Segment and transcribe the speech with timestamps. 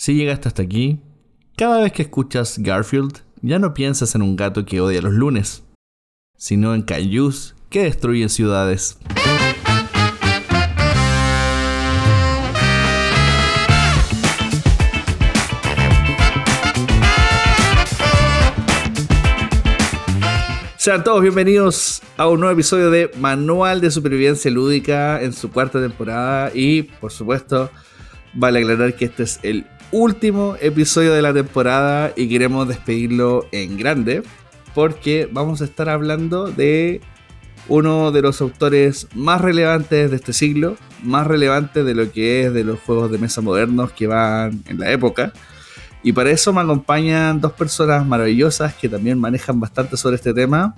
[0.00, 1.00] Si llegaste hasta aquí,
[1.56, 5.64] cada vez que escuchas Garfield, ya no piensas en un gato que odia los lunes,
[6.36, 8.96] sino en cayús que destruyen ciudades.
[20.76, 25.80] Sean todos bienvenidos a un nuevo episodio de Manual de Supervivencia Lúdica en su cuarta
[25.80, 27.68] temporada y por supuesto
[28.32, 33.76] vale aclarar que este es el último episodio de la temporada y queremos despedirlo en
[33.76, 34.22] grande
[34.74, 37.00] porque vamos a estar hablando de
[37.68, 42.54] uno de los autores más relevantes de este siglo, más relevante de lo que es
[42.54, 45.32] de los juegos de mesa modernos que van en la época.
[46.02, 50.74] Y para eso me acompañan dos personas maravillosas que también manejan bastante sobre este tema,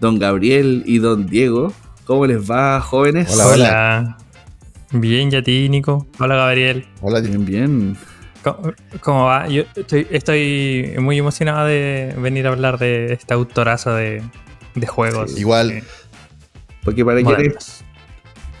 [0.00, 1.72] don Gabriel y don Diego.
[2.04, 3.32] ¿Cómo les va, jóvenes?
[3.32, 4.18] Hola, hola.
[4.92, 6.06] Bien, ya ti, Nico.
[6.18, 6.86] Hola, Gabriel.
[7.00, 7.96] Hola, bien, bien.
[9.00, 9.48] ¿Cómo, va?
[9.48, 9.64] Yo
[10.10, 14.22] estoy, muy emocionado de venir a hablar de este autorazo de,
[14.86, 15.38] juegos.
[15.38, 15.82] igual.
[16.82, 17.82] Porque para quienes,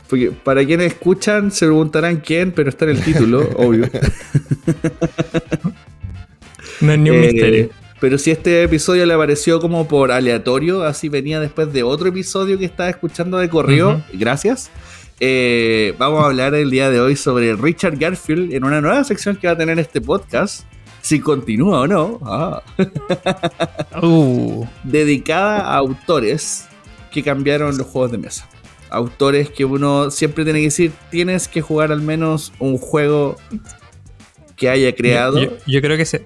[0.08, 3.90] porque para quienes escuchan se preguntarán quién, pero está en el título, obvio.
[6.80, 7.70] No es ni un eh, misterio.
[8.00, 12.58] Pero si este episodio le apareció como por aleatorio, así venía después de otro episodio
[12.58, 14.70] que estaba escuchando de correo, gracias.
[15.20, 19.36] Eh, vamos a hablar el día de hoy sobre Richard Garfield en una nueva sección
[19.36, 20.64] que va a tener este podcast.
[21.02, 22.20] Si continúa o no.
[22.24, 22.62] Ah.
[24.02, 24.66] Uh.
[24.82, 26.66] Dedicada a autores
[27.12, 28.48] que cambiaron los juegos de mesa.
[28.90, 33.36] Autores que uno siempre tiene que decir, tienes que jugar al menos un juego
[34.56, 35.38] que haya creado.
[35.66, 36.24] Yo, creo que se,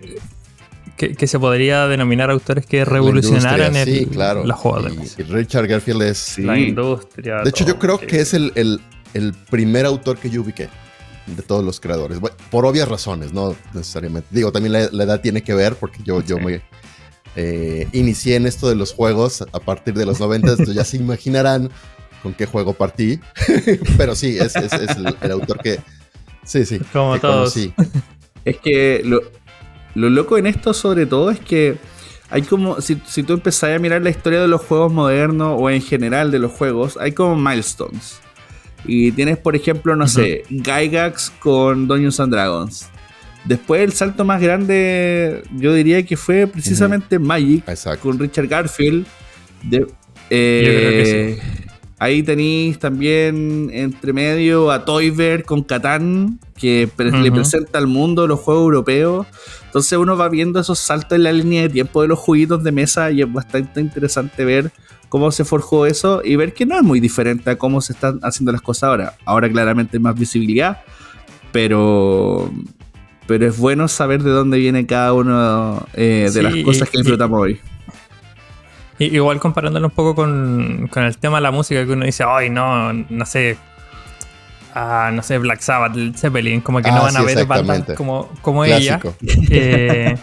[0.98, 4.08] que, se podría denominar autores que revolucionaran el,
[4.44, 5.22] los juegos de mesa.
[5.28, 6.38] Richard Garfield es...
[6.38, 7.42] La industria.
[7.42, 8.52] De hecho, yo creo que, es el,
[9.14, 10.68] el, primer autor que yo ubiqué
[11.26, 12.18] de todos los creadores.
[12.50, 14.28] por obvias razones, no necesariamente.
[14.32, 16.62] Digo, también la, edad tiene que ver porque yo, yo me
[17.36, 20.96] eh, inicié en esto de los juegos a partir de los 90, entonces ya se
[20.96, 21.70] imaginarán
[22.22, 23.20] con qué juego partí.
[23.96, 25.78] Pero sí, es, es, el, autor que...
[26.44, 26.80] Sí, sí.
[26.92, 27.56] Como todos.
[28.44, 29.20] Es que lo,
[29.94, 31.78] lo, loco en esto sobre todo es que
[32.30, 35.70] hay como, si, si tú empezás a mirar la historia de los juegos modernos o
[35.70, 38.20] en general de los juegos, hay como milestones.
[38.84, 42.88] Y tienes, por ejemplo, no sé, Gygax con Dungeons and Dragons.
[43.44, 47.64] Después el salto más grande, yo diría que fue precisamente Magic
[48.00, 49.06] con Richard Garfield.
[49.62, 49.86] De,
[50.30, 51.40] eh,
[52.00, 58.38] Ahí tenéis también entre medio a Toyver con Catán, que le presenta al mundo los
[58.38, 59.26] juegos europeos.
[59.64, 62.70] Entonces uno va viendo esos saltos en la línea de tiempo de los juguitos de
[62.70, 64.70] mesa y es bastante interesante ver
[65.08, 68.20] cómo se forjó eso y ver que no es muy diferente a cómo se están
[68.22, 69.14] haciendo las cosas ahora.
[69.24, 70.82] Ahora claramente hay más visibilidad,
[71.50, 72.48] pero,
[73.26, 77.40] pero es bueno saber de dónde viene cada una eh, de las cosas que disfrutamos
[77.40, 77.60] hoy.
[78.98, 82.92] Igual comparándolo un poco con, el tema de la música, que uno dice, ay, no,
[82.92, 83.56] no sé,
[84.74, 88.28] ah, no sé, Black Sabbath, Zeppelin, como que no ah, van a ver bandas como,
[88.42, 89.00] como ella.
[89.50, 90.16] Eh,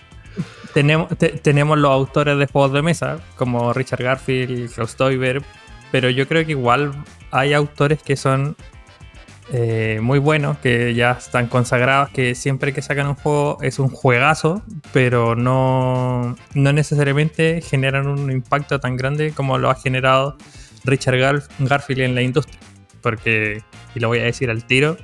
[0.74, 1.08] tenemos,
[1.42, 5.42] tenemos los autores de juegos de mesa, como Richard Garfield, Klaus Teuber,
[5.92, 6.92] pero yo creo que igual
[7.30, 8.56] hay autores que son
[9.52, 13.88] eh, muy buenos, que ya están consagrados, que siempre que sacan un juego es un
[13.88, 14.62] juegazo,
[14.92, 20.36] pero no, no necesariamente generan un impacto tan grande como lo ha generado
[20.84, 22.60] Richard Garfield en la industria.
[23.02, 23.62] Porque,
[23.94, 24.96] y lo voy a decir al tiro,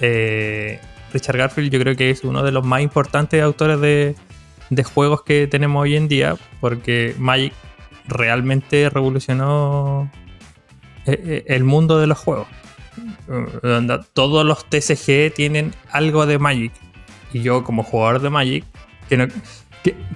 [0.00, 0.78] eh,
[1.14, 4.14] Richard Garfield yo creo que es uno de los más importantes autores de,
[4.68, 7.54] de juegos que tenemos hoy en día, porque Magic
[8.08, 10.10] realmente revolucionó
[11.06, 12.46] eh, el mundo de los juegos
[14.12, 16.72] todos los TCG tienen algo de Magic.
[17.32, 18.64] Y yo, como jugador de Magic,
[19.08, 19.26] que no,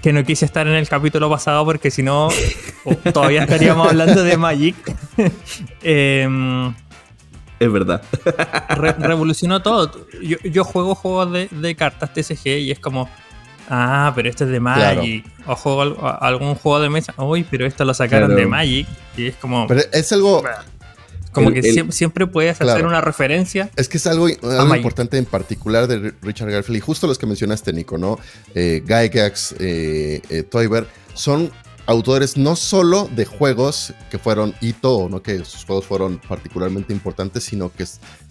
[0.02, 2.28] que, no quise estar en el capítulo pasado porque si no,
[3.12, 4.76] todavía estaríamos hablando de Magic.
[5.82, 6.74] Em,
[7.58, 8.02] es verdad.
[8.98, 9.90] revolucionó todo.
[10.22, 13.08] Yo, juego juegos de, cartas TCG y es como,
[13.68, 15.26] ah, pero este es de Magic.
[15.46, 18.86] O juego algún juego de mesa, uy, pero esto lo sacaron de Magic.
[19.16, 19.66] Y es como.
[19.66, 20.42] Pero es algo.
[21.32, 23.70] Como que siempre, puedes hacer una referencia.
[23.76, 27.72] Es que es algo, importante en particular de Richard Garfield y justo los que mencionaste,
[27.72, 28.18] Nico, ¿no?
[28.54, 30.44] Eh, Gygax, eh, eh
[31.14, 31.50] son
[31.86, 37.44] autores no solo de juegos que fueron hito, no que sus juegos fueron particularmente importantes,
[37.44, 37.84] sino que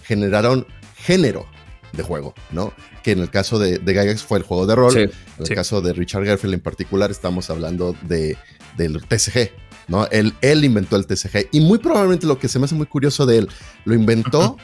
[0.03, 0.65] generaron
[0.95, 1.45] género
[1.93, 2.73] de juego, ¿no?
[3.03, 4.97] Que en el caso de, de Gygax fue el juego de rol.
[4.97, 8.37] en el caso de Richard Garfield en particular, estamos hablando de,
[8.77, 9.51] del TCG,
[9.89, 10.05] ¿no?
[10.07, 13.25] Él, él inventó el TCG y muy probablemente lo que se me hace muy curioso
[13.25, 13.49] de él,
[13.85, 14.57] lo inventó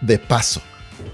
[0.00, 0.60] de paso,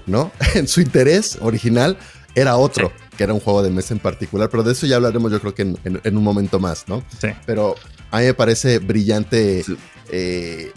[0.05, 0.31] ¿no?
[0.55, 1.97] en su interés original
[2.35, 5.31] era otro, que era un juego de mesa en particular, pero de eso ya hablaremos
[5.31, 7.03] yo creo que en, un momento más, ¿no?
[7.21, 7.29] Sí.
[7.45, 7.75] Pero
[8.11, 9.63] a mí me parece brillante,
[10.11, 10.71] eh,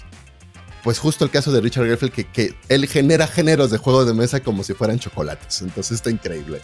[0.82, 4.14] pues justo el caso de Richard Garfield, que, que él genera géneros de juegos de
[4.14, 6.60] mesa como si fueran chocolates, entonces está increíble.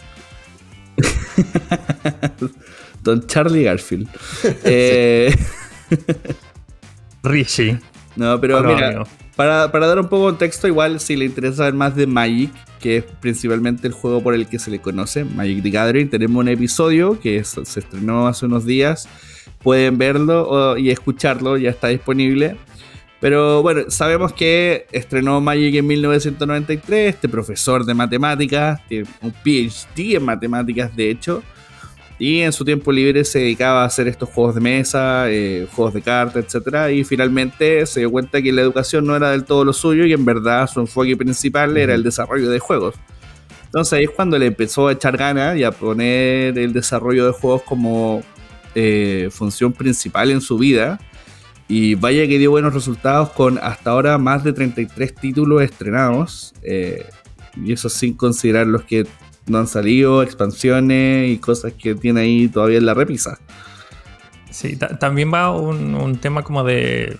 [3.03, 4.09] Don Charlie Garfield.
[4.63, 5.33] eh...
[7.23, 7.77] Rishi.
[8.15, 9.05] No, pero mira,
[9.35, 12.97] para, dar un poco de contexto, igual si le interesa saber más de Magic, que
[12.97, 16.49] es principalmente el juego por el que se le conoce, Magic the Gathering, tenemos un
[16.49, 19.07] episodio que se estrenó hace unos días.
[19.63, 22.57] Pueden verlo y escucharlo, ya está disponible.
[23.19, 30.15] Pero bueno, sabemos que estrenó Magic en 1993, este profesor de matemáticas, tiene un PhD
[30.15, 31.43] en matemáticas de hecho,
[32.19, 35.93] y en su tiempo libre se dedicaba a hacer estos juegos de mesa, eh, juegos
[35.93, 36.91] de cartas, etc.
[36.93, 40.11] Y finalmente se dio cuenta que la educación no era del todo lo suyo y
[40.11, 42.95] en verdad su enfoque principal era el desarrollo de juegos.
[43.65, 47.31] Entonces ahí es cuando le empezó a echar ganas y a poner el desarrollo de
[47.31, 48.21] juegos como
[48.75, 50.99] eh, función principal en su vida
[51.69, 56.53] y vaya que dio buenos resultados con hasta ahora más de 33 títulos estrenados.
[56.63, 57.05] Eh,
[57.55, 59.05] y eso sin considerar los que
[59.49, 63.39] no han salido, expansiones y cosas que tiene ahí todavía en la repisa.
[64.49, 67.17] Sí, también va un, tema como de,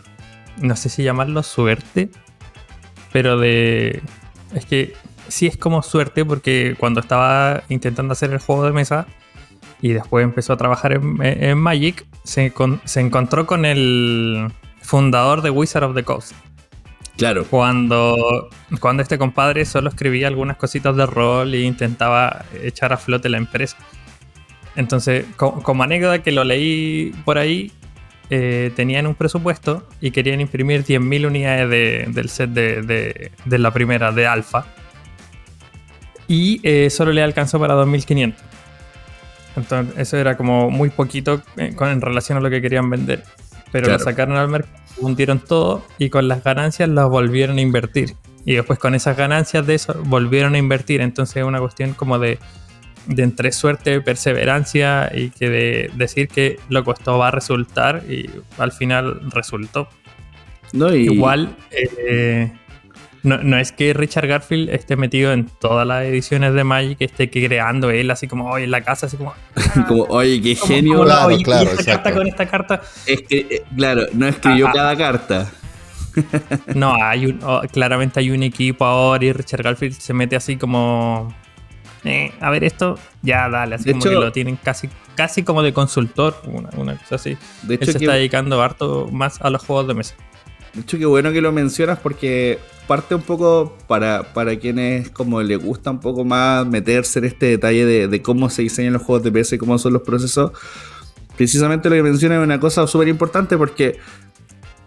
[0.57, 2.09] no sé si llamarlo suerte,
[3.11, 4.01] pero de...
[4.53, 4.93] Es que
[5.27, 9.05] sí es como suerte porque cuando estaba intentando hacer el juego de mesa,
[9.81, 12.53] y después empezó a trabajar en, Magic, se,
[12.83, 16.33] se, encontró con el fundador de Wizard of the Coast.
[17.19, 17.45] Claro.
[17.45, 18.49] Cuando,
[18.79, 23.37] cuando este compadre solo escribía algunas cositas de rol e intentaba echar a flote la
[23.37, 23.75] empresa.
[24.77, 27.73] Entonces, como, anécdota que lo leí por ahí,
[28.29, 34.13] eh, tenían un presupuesto y querían imprimir 10.000 unidades del set de, de, la primera,
[34.13, 34.65] de Alpha.
[36.29, 38.33] Y eh, solo le alcanzó para 2.500.
[39.57, 43.23] Entonces, eso era como muy poquito eh, en relación a lo que querían vender.
[43.73, 48.15] Pero lo sacaron al mercado, hundieron todo y con las ganancias las volvieron a invertir.
[48.45, 51.01] Y después con esas ganancias de eso volvieron a invertir.
[51.01, 52.39] Entonces es una cuestión como de,
[53.05, 58.29] de entre suerte, perseverancia y que de decir que lo costó va a resultar y
[58.57, 59.89] al final resultó.
[60.71, 62.51] No, Igual, eh,
[63.23, 67.29] no, es que Richard Garfield esté metido en todas las ediciones de Magic, que esté
[67.29, 69.33] creando él así como, hoy en la casa, así como...
[69.87, 71.03] como, oye, qué genio.
[71.03, 72.81] claro, claro, esta carta con esta carta.
[73.05, 75.51] Es que, eh, claro, no escribió ah, cada carta.
[76.75, 80.55] no, hay un, oh, claramente hay un equipo ahora y Richard Garfield se mete así
[80.55, 81.33] como...
[82.05, 85.73] Eh, a ver esto, ya dale, así como que lo tienen casi, casi como de
[85.73, 87.37] consultor, una, cosa así.
[87.63, 90.15] De hecho, Él se está dedicando harto más a los juegos de mesa.
[90.73, 92.57] De hecho, qué bueno que lo mencionas porque
[92.89, 97.45] parte un poco para, para quienes como le gusta un poco más meterse en este
[97.45, 100.53] detalle de, cómo se diseñan los juegos de PS y cómo son los procesos.
[101.37, 103.99] Precisamente lo que menciona es una cosa súper importante porque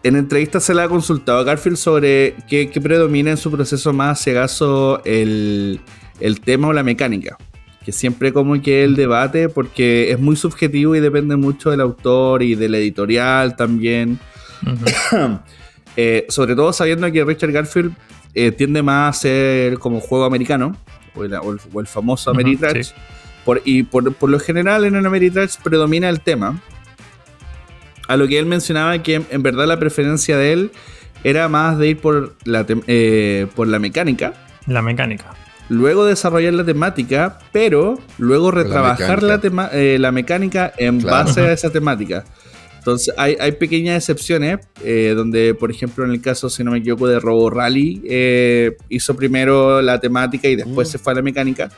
[0.03, 4.21] en entrevistas se le ha consultado a Garfield sobre qué, predomina en su proceso más,
[4.21, 5.81] si acaso, el,
[6.19, 7.39] el tema o la mecánica
[7.85, 12.43] que siempre como que el debate porque es muy subjetivo y depende mucho del autor
[12.43, 14.19] y del editorial también.
[15.97, 17.95] Eh, sobre todo sabiendo que Richard Garfield
[18.35, 20.77] eh, tiende más a ser como juego americano,
[21.15, 22.93] o el, famoso Ameritrash.
[23.65, 26.61] y por, lo general en el Ameritrash predomina el tema.
[28.09, 30.71] A lo que él mencionaba que en verdad la preferencia de él
[31.25, 34.33] era más de ir por la, eh, por la mecánica.
[34.67, 35.35] La mecánica.
[35.69, 39.41] Luego desarrollar la temática, pero luego retrabajar la,
[39.99, 42.25] la, mecánica en base a esa temática.
[42.83, 47.07] Entonces hay, pequeñas excepciones eh, donde, por ejemplo, en el caso, si no me equivoco,
[47.07, 50.91] de Robo Rally, eh, hizo primero la temática y después mm.
[50.91, 51.71] se fue a la mecánica.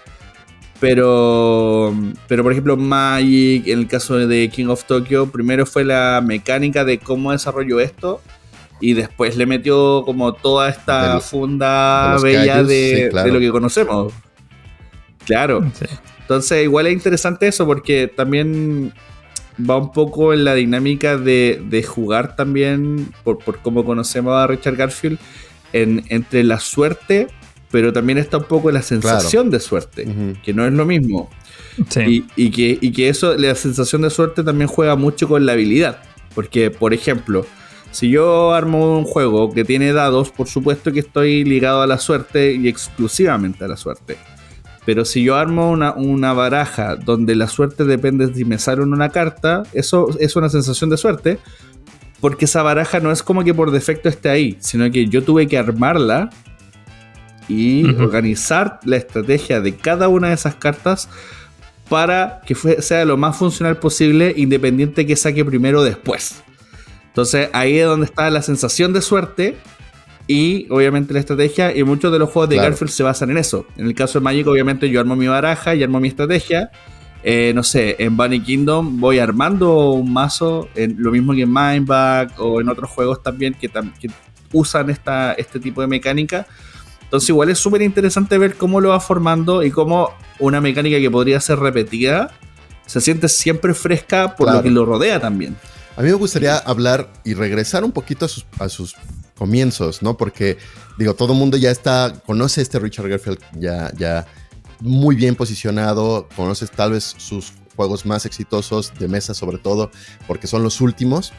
[0.80, 1.94] Pero,
[2.26, 6.86] pero, por ejemplo, Magic, en el caso de King of Tokyo, primero fue la mecánica
[6.86, 8.22] de cómo desarrolló esto
[8.80, 14.10] y después le metió como toda esta funda bella de, lo que conocemos.
[15.26, 15.70] Claro.
[16.22, 18.94] Entonces, igual es interesante eso porque también
[19.58, 24.76] va un poco en la dinámica de, jugar también, por, por cómo conocemos a Richard
[24.76, 25.18] Garfield,
[25.72, 27.28] en, entre la suerte,
[27.70, 30.06] pero también está un poco la sensación de suerte,
[30.42, 31.28] que no es lo mismo.
[32.06, 35.98] Y, que, y que eso, la sensación de suerte también juega mucho con la habilidad.
[36.36, 37.44] Porque, por ejemplo,
[37.90, 41.98] si yo armo un juego que tiene dados, por supuesto que estoy ligado a la
[41.98, 44.16] suerte y exclusivamente a la suerte.
[44.84, 49.08] Pero si yo armo una, baraja donde la suerte depende de si me sale una
[49.08, 51.38] carta, eso es una sensación de suerte.
[52.20, 55.46] Porque esa baraja no es como que por defecto esté ahí, sino que yo tuve
[55.46, 56.30] que armarla
[57.48, 61.08] y organizar la estrategia de cada una de esas cartas
[61.88, 66.42] para que sea lo más funcional posible, independiente que saque primero o después.
[67.08, 69.56] Entonces ahí es donde está la sensación de suerte
[70.26, 71.76] y obviamente la estrategia.
[71.76, 73.66] Y muchos de los juegos de Garfield se basan en eso.
[73.76, 76.70] En el caso de Magic, obviamente yo armo mi baraja y armo mi estrategia.
[77.22, 81.52] Eh, no sé, en Bunny Kingdom voy armando un mazo, en, lo mismo que en
[81.52, 84.10] Mindback o en otros juegos también que, que
[84.52, 86.46] usan esta, este tipo de mecánica.
[87.02, 91.10] Entonces igual es súper interesante ver cómo lo va formando y cómo una mecánica que
[91.10, 92.30] podría ser repetida
[92.86, 95.56] se siente siempre fresca por lo que lo rodea también.
[95.96, 98.26] A mí me gustaría hablar y regresar un poquito
[98.58, 98.96] a sus,
[99.36, 100.16] comienzos, ¿no?
[100.16, 100.58] Porque,
[100.98, 104.26] digo, todo el mundo ya está, conoce a este Richard Garfield ya, ya
[104.80, 109.90] muy bien posicionado, conoces tal vez sus juegos más exitosos de mesa sobre todo,
[110.26, 111.32] porque son los últimos,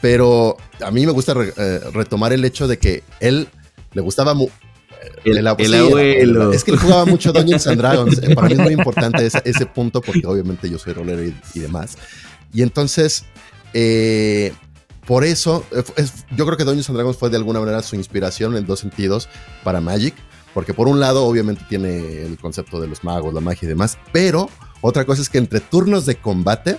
[0.00, 3.48] pero a mí me gusta eh, retomar el hecho de que él
[3.92, 4.34] le gustaba
[5.24, 6.52] el, abuelo.
[6.52, 8.18] Es que él jugaba mucho Dungeons and Dragons.
[8.22, 11.96] Eh, para mí es muy importante ese, punto porque obviamente yo soy rolero y, demás.
[12.52, 13.24] Y entonces,
[13.74, 14.52] eh,
[15.06, 15.64] por eso,
[16.36, 19.28] yo creo que Dungeons and Dragons fue de alguna manera su inspiración en dos sentidos
[19.62, 20.14] para Magic.
[20.54, 23.98] Porque por un lado, obviamente tiene el concepto de los magos, la magia y demás.
[24.12, 24.48] Pero
[24.80, 26.78] otra cosa es que entre turnos de combate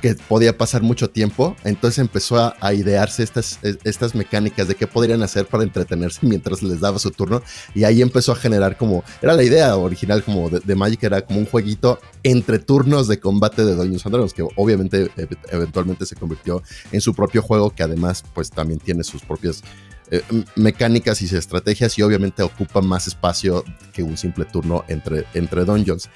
[0.00, 4.86] que podía pasar mucho tiempo, entonces empezó a, idearse estas, e, estas mecánicas de qué
[4.86, 7.42] podrían hacer para entretenerse mientras les daba su turno
[7.74, 11.40] y ahí empezó a generar como, era la idea original como de, Magic, era como
[11.40, 15.10] un jueguito entre turnos de combate de Dungeons and Dragons, que obviamente
[15.50, 16.62] eventualmente se convirtió
[16.92, 19.62] en su propio juego que además pues también tiene sus propias
[20.10, 20.22] eh,
[20.54, 23.62] mecánicas y estrategias y obviamente ocupa más espacio
[23.92, 26.08] que un simple turno entre, entre dungeons.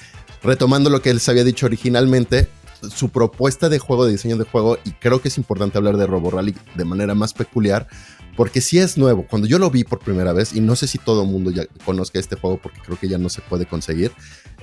[0.42, 2.48] Retomando lo que se había dicho originalmente,
[2.88, 6.06] su propuesta de juego, de diseño de juego, y creo que es importante hablar de
[6.06, 7.86] Robo Rally de manera más peculiar,
[8.36, 9.26] porque si es nuevo.
[9.28, 11.64] Cuando yo lo vi por primera vez, y no sé si todo el mundo ya
[11.84, 14.12] conozca este juego, porque creo que ya no se puede conseguir,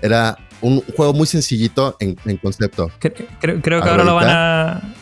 [0.01, 2.91] era un juego muy sencillito en, concepto.
[2.99, 4.93] Creo, que ahora lo van a...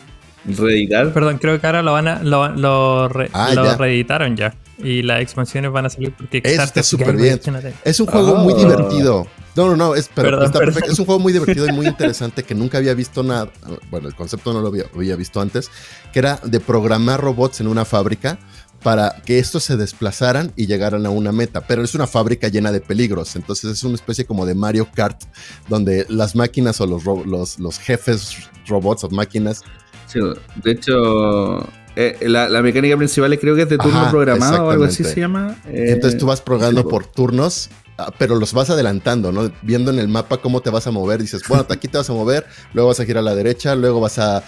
[0.46, 1.14] ¿Reeditar?
[1.14, 2.24] Perdón, creo que ahora lo van a...
[2.24, 4.56] Lo, lo, ah, reeditaron ya.
[4.78, 7.40] Y las expansiones van a salir porque está súper bien.
[7.84, 8.58] Es un juego muy oh.
[8.58, 9.28] divertido.
[9.58, 10.92] No, no, no, es, pero está perfecto.
[10.92, 13.52] es un juego muy divertido y muy interesante que nunca había visto nada.
[13.90, 15.72] Bueno, el concepto no lo había, visto antes,
[16.14, 18.38] que era de programar robots en una fábrica
[18.84, 21.66] para que estos se desplazaran y llegaran a una meta.
[21.66, 23.36] Pero es una fábrica llena de peligros.
[23.36, 25.24] Entonces es una especie como de Mario Kart,
[25.68, 28.38] donde las máquinas o los, los, los jefes
[28.68, 29.64] robots o máquinas.
[30.06, 30.20] Sí,
[30.64, 35.04] de hecho, eh, la, mecánica principal creo que es de turno programado o algo así
[35.04, 35.56] se llama.
[35.66, 37.72] Entonces tú vas programando por turnos,
[38.18, 39.51] pero los vas adelantando, ¿no?
[39.62, 41.22] Viendo en el mapa cómo te vas a mover.
[41.22, 44.00] Dices, bueno, aquí te vas a mover, luego vas a girar a la derecha, luego
[44.00, 44.44] vas a,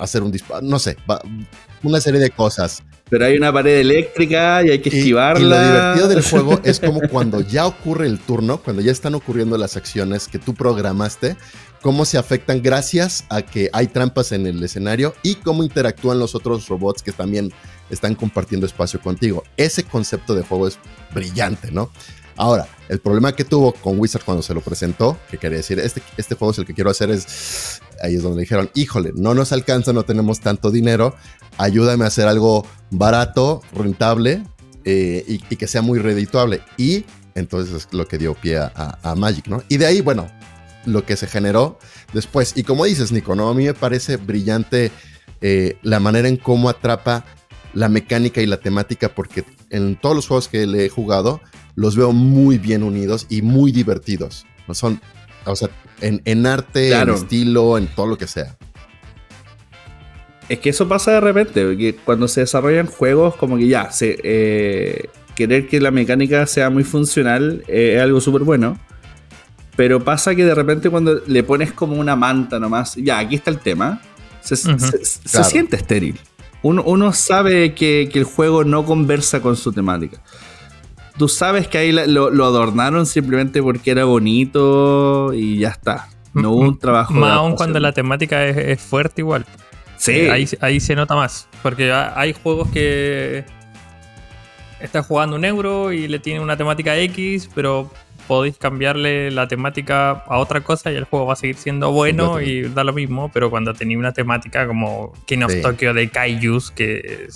[0.00, 0.96] hacer un disparo, no sé,
[1.82, 2.82] una serie de cosas.
[3.08, 5.40] Pero hay una pared eléctrica y hay que esquivarla.
[5.40, 9.14] Y lo divertido del juego es como cuando ya ocurre el turno, cuando ya están
[9.14, 11.36] ocurriendo las acciones que tú programaste,
[11.82, 16.34] cómo se afectan gracias a que hay trampas en el escenario y cómo interactúan los
[16.34, 17.52] otros robots que también
[17.88, 19.42] están compartiendo espacio contigo.
[19.56, 20.78] Ese concepto de juego es
[21.12, 21.90] brillante, ¿no?
[22.40, 26.02] Ahora, el problema que tuvo con Wizard cuando se lo presentó, que quería decir, este,
[26.16, 29.34] este juego es el que quiero hacer, es, ahí es donde le dijeron, híjole, no
[29.34, 31.14] nos alcanza, no tenemos tanto dinero,
[31.58, 34.42] ayúdame a hacer algo barato, rentable
[34.86, 36.62] eh, y, que sea muy redituable.
[36.78, 37.04] Y
[37.34, 39.62] entonces es lo que dio pie a, Magic, ¿no?
[39.68, 40.26] Y de ahí, bueno,
[40.86, 41.78] lo que se generó
[42.14, 42.54] después.
[42.56, 43.50] Y como dices, Nico, ¿no?
[43.50, 44.90] A mí me parece brillante
[45.42, 47.22] eh, la manera en cómo atrapa
[47.74, 51.42] la mecánica y la temática, porque en todos los juegos que le he jugado,
[51.74, 54.46] los veo muy bien unidos y muy divertidos.
[54.66, 54.74] ¿no?
[54.74, 55.00] Son,
[55.44, 55.68] o sea,
[56.00, 58.56] en, arte, en estilo, en todo lo que sea.
[60.48, 64.18] Es que eso pasa de repente, que cuando se desarrollan juegos, como que ya, se,
[64.24, 68.78] eh, querer que la mecánica sea muy funcional eh, es algo súper bueno.
[69.76, 73.50] Pero pasa que de repente cuando le pones como una manta nomás, ya, aquí está
[73.50, 74.02] el tema,
[74.42, 74.56] se,
[75.44, 76.20] siente estéril.
[76.62, 80.20] Uno, sabe que, el juego no conversa con su temática.
[81.20, 86.08] Tú sabes que ahí lo, adornaron simplemente porque era bonito y ya está.
[86.32, 87.12] No hubo un trabajo.
[87.12, 89.44] Más aún cuando la temática es, fuerte igual.
[89.98, 90.12] Sí.
[90.12, 91.46] Eh, ahí, ahí se nota más.
[91.62, 93.44] Porque hay juegos que
[94.80, 97.90] estás jugando un euro y le tiene una temática X, pero
[98.26, 102.40] podéis cambiarle la temática a otra cosa y el juego va a seguir siendo bueno
[102.40, 106.70] y da lo mismo, pero cuando tenéis una temática como King of Tokyo de Kaijus,
[106.70, 107.28] que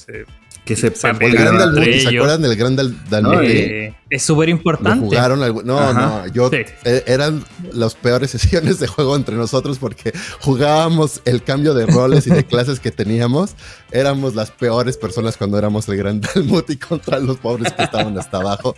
[0.65, 3.47] Que se, se, el Gran Dalmuti, ¿se acuerdan del Gran Dalmuti?
[3.47, 5.05] Eh, es súper importante.
[5.05, 11.21] jugaron no, no, yo e, eran las peores sesiones de juego entre nosotros porque jugábamos
[11.27, 13.57] el cambio de roles y de clases que teníamos.
[13.91, 18.39] Éramos las peores personas cuando éramos el Gran Dalmuti contra los pobres que estaban hasta
[18.39, 18.75] abajo.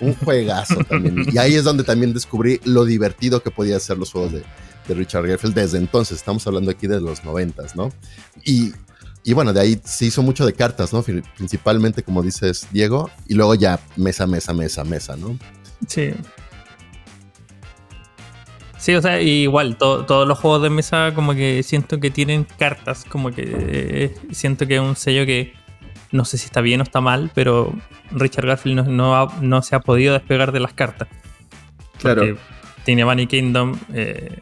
[0.00, 1.24] Un juegazo también.
[1.32, 4.42] Y ahí es donde también descubrí lo divertido que podía ser los juegos de,
[4.86, 6.18] de Richard Garfield desde entonces.
[6.18, 7.90] Estamos hablando aquí de los noventas, ¿no?
[8.44, 8.72] Y
[9.24, 11.02] y bueno, de ahí se hizo mucho de cartas, ¿no?
[11.36, 15.38] Principalmente, como dices, Diego, y luego ya mesa, mesa, mesa, mesa, ¿no?
[15.86, 16.12] Sí.
[18.78, 23.04] Sí, o sea, igual, todos los juegos de mesa como que siento que tienen cartas,
[23.08, 25.52] como que eh, siento que es un sello que
[26.10, 27.72] no sé si está bien o está mal, pero
[28.10, 31.06] Richard Garfield no, se ha podido despegar de las cartas.
[31.98, 32.36] Claro.
[32.84, 34.40] Tiene Bunny Kingdom, eh,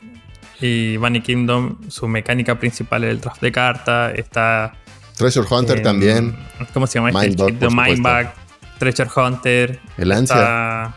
[0.61, 4.15] y Bunny Kingdom, su mecánica principal es el draft de cartas.
[4.17, 4.75] Está.
[5.17, 6.37] Treasure Hunter también.
[6.73, 7.11] ¿Cómo se llama?
[7.25, 7.69] este?
[7.69, 8.35] Mindbag,
[8.79, 9.79] Treasure Hunter.
[9.99, 10.95] El Ansia.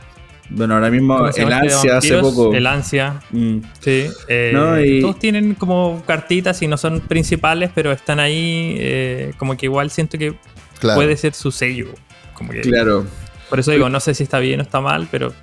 [0.49, 2.53] bueno, ahora mismo el Ansia hace poco.
[2.53, 3.21] El Ansia.
[3.31, 3.59] Mm.
[3.79, 4.09] Sí.
[4.27, 8.75] Eh, todos tienen como cartitas y no son principales, pero están ahí.
[8.79, 10.35] Eh, como que igual siento que
[10.81, 11.87] puede ser su sello.
[12.33, 13.05] Como que, claro.
[13.49, 15.33] Por eso digo, no sé si está bien o está mal, pero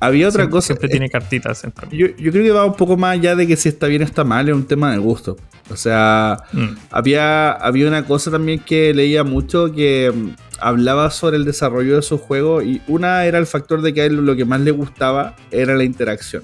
[0.00, 0.68] había otra cosa.
[0.68, 1.62] Siempre tiene cartitas.
[1.92, 4.04] Yo, yo, creo que va un poco más allá de que si está bien o
[4.04, 5.36] está mal, es un tema de gusto.
[5.70, 6.68] O sea, mm.
[6.90, 12.02] había, había una cosa también que leía mucho que mm, hablaba sobre el desarrollo de
[12.02, 14.70] su juego y una era el factor de que a él lo que más le
[14.70, 16.42] gustaba era la interacción.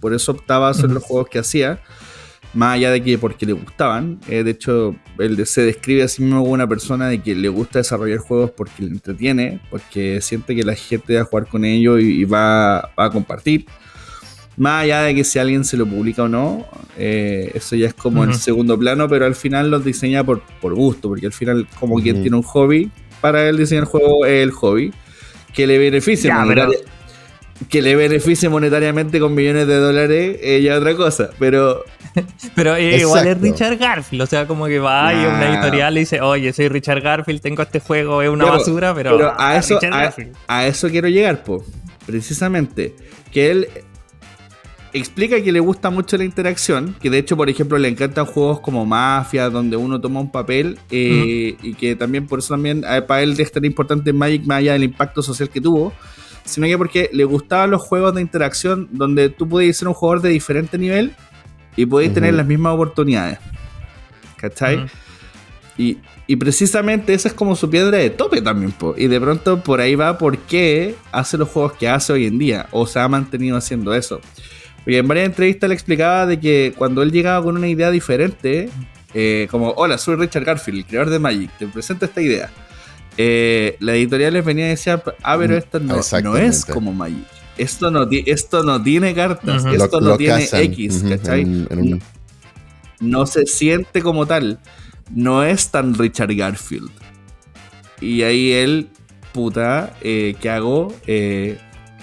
[0.00, 1.80] Por eso optaba a hacer los juegos que hacía
[2.54, 4.20] más allá de que porque le gustaban.
[4.28, 7.48] Eh, de hecho, él se describe a sí mismo como una persona de que le
[7.48, 11.64] gusta desarrollar juegos porque le entretiene, porque siente que la gente va a jugar con
[11.64, 13.66] ellos y, va, a compartir.
[14.56, 16.66] Más allá de que si alguien se lo publica o no,
[16.98, 20.74] eh, eso ya es como el segundo plano, pero al final los diseña por, por
[20.74, 22.90] gusto, porque al final, como quien tiene un hobby,
[23.22, 24.92] para él diseñar el juego es el hobby
[25.54, 26.44] que le beneficia
[27.68, 31.84] que le beneficie monetariamente con millones de dólares, ella otra cosa, pero...
[32.54, 36.20] pero igual es Richard Garfield, o sea, como que va y una editorial y dice,
[36.20, 39.16] oye, soy Richard Garfield, tengo este juego, es una basura, pero...
[39.16, 39.78] pero a, eso,
[40.46, 41.64] a, eso quiero llegar, po,
[42.06, 42.94] precisamente,
[43.30, 43.68] que él
[44.92, 48.60] explica que le gusta mucho la interacción, que de hecho, por ejemplo, le encantan juegos
[48.60, 53.02] como Mafia, donde uno toma un papel, eh, y que también por eso también eh,
[53.02, 55.92] para él es tan importante Magic, más allá del impacto social que tuvo,
[56.44, 60.22] sino que porque le gustaban los juegos de interacción donde tú podías ser un jugador
[60.22, 61.14] de diferente nivel
[61.76, 63.38] y podías tener las mismas oportunidades.
[64.36, 64.86] ¿Cachai?
[65.78, 65.96] y,
[66.36, 68.74] precisamente esa es como su piedra de tope también.
[68.96, 72.38] Y de pronto por ahí va por qué hace los juegos que hace hoy en
[72.38, 74.20] día o se ha mantenido haciendo eso.
[74.78, 78.70] Porque en varias entrevistas le explicaba de que cuando él llegaba con una idea diferente,
[79.14, 82.50] eh, como, hola, soy Richard Garfield, el creador de Magic, te presento esta idea
[83.16, 87.24] eh, la editorial les venía y decía, ah, pero mm, esto no, es como Magic.
[87.58, 91.44] Esto no, esto no tiene cartas, esto no tiene X, ¿cachai?
[93.00, 94.58] No se siente como tal.
[95.10, 96.90] No es tan Richard Garfield.
[98.00, 98.88] Y ahí él,
[99.32, 100.94] puta, eh, ¿qué hago?
[101.06, 101.58] Eh,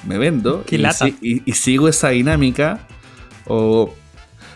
[0.05, 2.87] me vendo y, y, sigo esa dinámica.
[3.47, 3.93] O...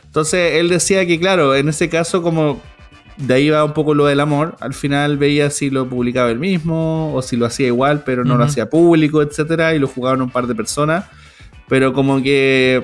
[0.05, 2.61] Entonces él decía que, claro, en ese caso, como
[3.17, 4.56] de ahí va un poco lo del amor.
[4.60, 8.38] Al final veía si lo publicaba él mismo o si lo hacía igual, pero no
[8.38, 11.06] lo hacía público, etcétera, y lo jugaban un par de personas.
[11.67, 12.84] Pero como que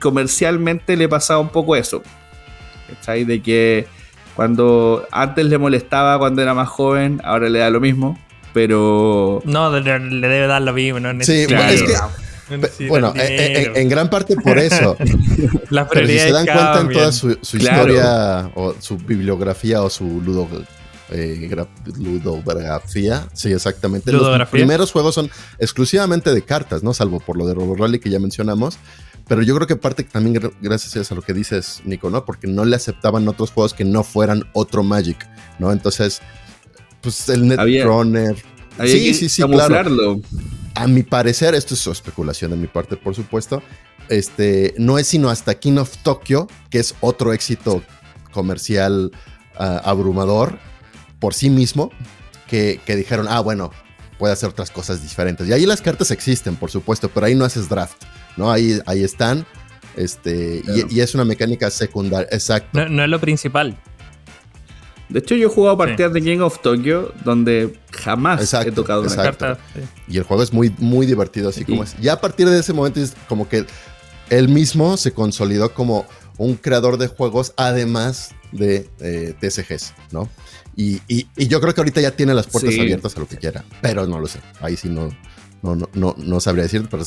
[0.00, 2.02] comercialmente le pasaba un poco eso.
[2.88, 3.24] ¿Cachai?
[3.24, 3.86] De que
[4.34, 8.18] cuando antes le molestaba cuando era más joven, ahora le da lo mismo.
[8.52, 9.42] Pero.
[9.44, 11.94] No, le, debe dar lo mismo, no Sí, es que
[12.88, 14.96] bueno, eh, eh, en, gran parte por eso.
[14.98, 20.48] Pero si se dan cuenta en toda su, historia o su bibliografía o su ludo,
[21.10, 21.50] eh,
[21.98, 24.12] ludografía, sí, exactamente.
[24.12, 26.94] Los primeros juegos son exclusivamente de cartas, ¿no?
[26.94, 28.78] Salvo por lo de Robo Rally que ya mencionamos.
[29.28, 32.24] Pero yo creo que parte también gracias a lo que dices, Nico, ¿no?
[32.24, 35.28] Porque no le aceptaban otros juegos que no fueran otro Magic,
[35.58, 35.72] ¿no?
[35.72, 36.20] Entonces,
[37.00, 38.36] pues el Netrunner.
[38.84, 40.20] Sí, sí, sí, claro
[40.76, 43.62] a mi parecer, esto es especulación de mi parte, por supuesto,
[44.08, 47.82] este, no es sino hasta King of Tokyo, que es otro éxito
[48.30, 49.10] comercial
[49.58, 50.58] ah, abrumador
[51.18, 51.90] por sí mismo,
[52.46, 53.72] que, dijeron, ah, bueno,
[54.18, 55.48] puede hacer otras cosas diferentes.
[55.48, 58.04] Y ahí las cartas existen, por supuesto, pero ahí no haces draft,
[58.36, 58.52] ¿no?
[58.52, 59.46] Ahí, ahí están.
[59.96, 62.86] Este, y, es una mecánica secundaria, exacto.
[62.88, 63.78] no es lo principal.
[65.08, 69.14] De hecho, yo he jugado partidas de King of Tokyo donde jamás he tocado una
[69.14, 69.58] carta.
[70.08, 71.96] Y el juego es muy, muy divertido, así como es.
[72.00, 73.66] Ya a partir de ese momento es como que
[74.30, 76.06] él mismo se consolidó como
[76.38, 80.28] un creador de juegos, además de eh, TSGs, ¿no?
[80.76, 81.00] Y,
[81.36, 84.20] yo creo que ahorita ya tiene las puertas abiertas a lo que quiera, pero no
[84.20, 84.40] lo sé.
[84.60, 85.08] Ahí sí no,
[85.62, 87.02] no, no, no, sabría decir, pero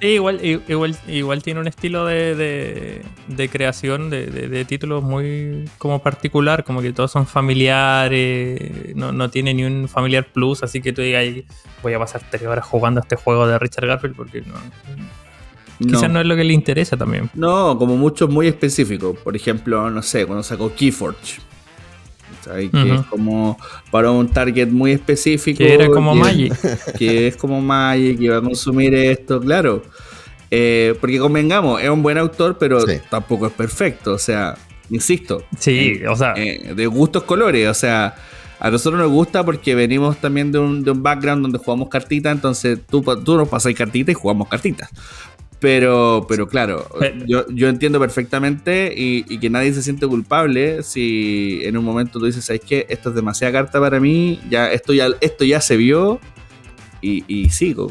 [0.00, 3.02] Sí, igual, igual, igual tiene un estilo de,
[3.50, 9.64] creación de, títulos muy como particular, como que todos son familiares, no, no tiene ni
[9.64, 11.24] un familiar plus, así que tú digas,
[11.82, 14.54] voy a pasar tres horas jugando este juego de Richard Garfield porque no,
[15.78, 17.30] Quizás no es lo que le interesa también.
[17.34, 19.18] No, como muchos muy específicos.
[19.18, 21.40] Por ejemplo, no sé, cuando sacó Keyforge.
[22.54, 23.58] Que es como
[23.90, 25.58] para un target muy específico.
[25.58, 26.54] Que era como Magic.
[26.98, 29.82] Que es como Magic, que va a consumir esto, claro.
[30.50, 32.78] Eh, porque convengamos, es un buen autor, pero
[33.10, 34.14] tampoco es perfecto.
[34.14, 34.56] O sea,
[34.90, 35.44] insisto.
[35.58, 36.34] Sí, o sea.
[36.36, 37.68] Eh, de gustos colores.
[37.68, 38.14] O sea,
[38.58, 42.32] a nosotros nos gusta porque venimos también de un, de un background donde jugamos cartitas.
[42.32, 44.90] Entonces tú, tú nos pasas cartitas y jugamos cartitas.
[45.58, 46.86] Pero, pero claro,
[47.26, 52.26] yo, yo entiendo perfectamente y, que nadie se siente culpable si en un momento tú
[52.26, 52.86] dices, ¿sabes qué?
[52.88, 56.20] Esto es demasiada carta para mí, ya esto ya, esto ya se vio
[57.00, 57.90] y, sigo.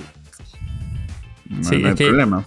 [1.49, 2.45] No, hay problema.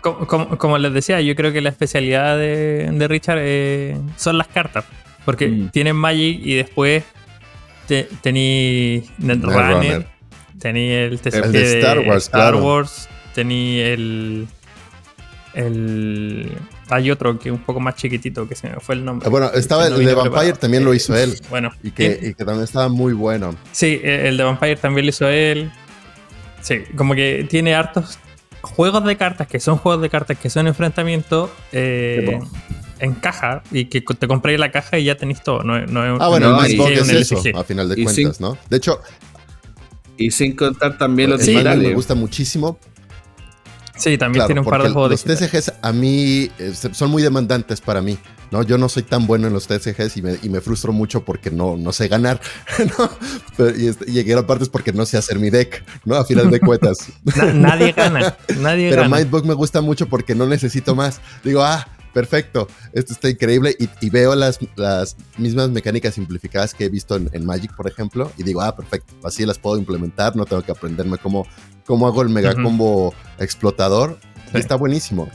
[0.00, 4.84] Como, les decía, yo creo que la especialidad de, Richard eh, son las cartas.
[5.24, 5.68] Porque mm.
[5.70, 7.04] tienen Magic y después
[7.86, 10.06] te, tení Netrunner,
[10.60, 14.48] tení el TCG de Star Wars, Star Wars tenía el
[15.56, 16.52] el,
[16.90, 19.28] hay otro que es un poco más chiquitito, que se me fue el nombre.
[19.30, 21.38] Bueno, estaba el, de Vampire, también lo hizo él.
[21.48, 21.72] Bueno.
[21.82, 23.56] Y que, también estaba muy bueno.
[23.72, 25.72] Sí, e, el de Vampire también lo hizo él.
[26.60, 28.18] Sí, como que tiene hartos
[28.60, 32.38] juegos de cartas que son juegos de cartas que son enfrentamientos eh,
[32.98, 35.62] en caja y que te compréis la caja y ya tenéis todo.
[35.62, 35.74] No,
[36.20, 36.74] ah, bueno, no, es
[37.08, 38.58] eso, a final de cuentas, ¿no?
[38.68, 39.00] De hecho...
[40.18, 42.78] Y sin contar también los sí, me gusta muchísimo
[43.96, 47.80] Sí, también tiene un par de juegos Los TCGs a mí eh, son muy demandantes
[47.80, 48.18] para mí.
[48.50, 48.62] ¿no?
[48.62, 51.92] Yo no soy tan bueno en los TCGs y me, frustro mucho porque no, no
[51.92, 52.40] sé ganar.
[52.98, 53.70] ¿no?
[53.76, 56.16] y, este, y, en parte es porque no sé hacer mi deck, ¿no?
[56.16, 57.08] A final de cuentas.
[57.54, 58.36] nadie gana.
[58.58, 61.20] Nadie Pero Mindbook me gusta mucho porque no necesito más.
[61.42, 66.88] Digo, ah, perfecto, esto está increíble y, veo las, las, mismas mecánicas simplificadas que he
[66.88, 70.62] visto en, Magic, por ejemplo, y digo, ah, perfecto, así las puedo implementar, no tengo
[70.62, 71.46] que aprenderme cómo,
[71.84, 74.18] cómo hago el mega combo explotador.
[74.54, 75.28] está buenísimo.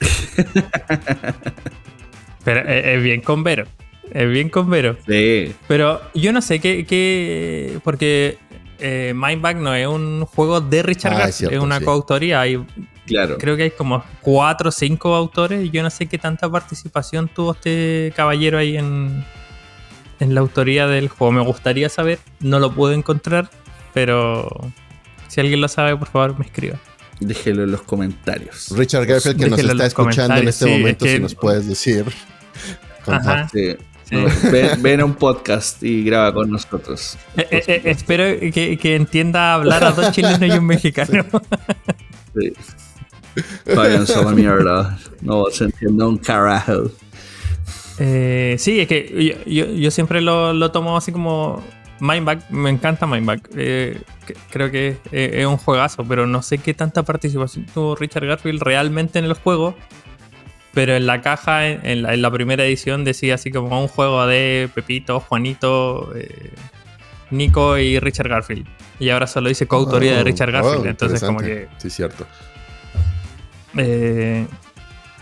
[2.44, 3.64] Pero es, bien con Vero.
[4.12, 4.98] Es bien con Vero.
[5.06, 5.54] Sí.
[5.66, 6.84] Pero yo no sé qué.
[6.84, 8.36] qué porque
[8.78, 12.42] eh, Mindback no es un juego de Richard ah, es, una coautoría.
[12.42, 12.62] Hay
[13.06, 13.38] Claro.
[13.38, 17.28] Creo que hay como cuatro o cinco autores y yo no sé qué tanta participación
[17.28, 19.24] tuvo este caballero ahí en,
[20.20, 21.32] en la autoría del juego.
[21.32, 23.50] Me gustaría saber, no lo puedo encontrar,
[23.92, 24.48] pero
[25.28, 26.78] si alguien lo sabe, por favor me escriba.
[27.20, 28.70] Déjelo en los comentarios.
[28.70, 32.04] Richard Garfield, que nos está escuchando en este momento, si nos puedes decir.
[34.80, 37.16] ven, a un podcast y graba con nosotros.
[37.36, 41.24] Eh, eh, eh, espero que, que, entienda hablar a dos chilenos y un mexicano.
[42.34, 42.52] Sí.
[43.74, 44.98] Váyanse a la mierda.
[45.20, 46.90] No se entiende un carajo.
[47.98, 51.62] Eh, sí, es que yo, siempre lo, tomo así como
[52.00, 52.50] Mindback.
[52.50, 53.50] Me encanta Mindback.
[53.56, 54.00] Eh,
[54.50, 59.18] creo que es, un juegazo, pero no sé qué tanta participación tuvo Richard Garfield realmente
[59.18, 59.74] en el juego.
[60.72, 65.20] Pero en la caja, en la, primera edición, decía así como un juego de Pepito,
[65.20, 66.50] Juanito, eh,
[67.30, 68.66] Nico y Richard Garfield.
[68.98, 70.86] Y ahora solo dice coautoría de oh, Richard Garfield.
[70.86, 71.68] entonces, como que.
[71.78, 72.26] Sí, cierto.
[73.76, 74.46] Eh,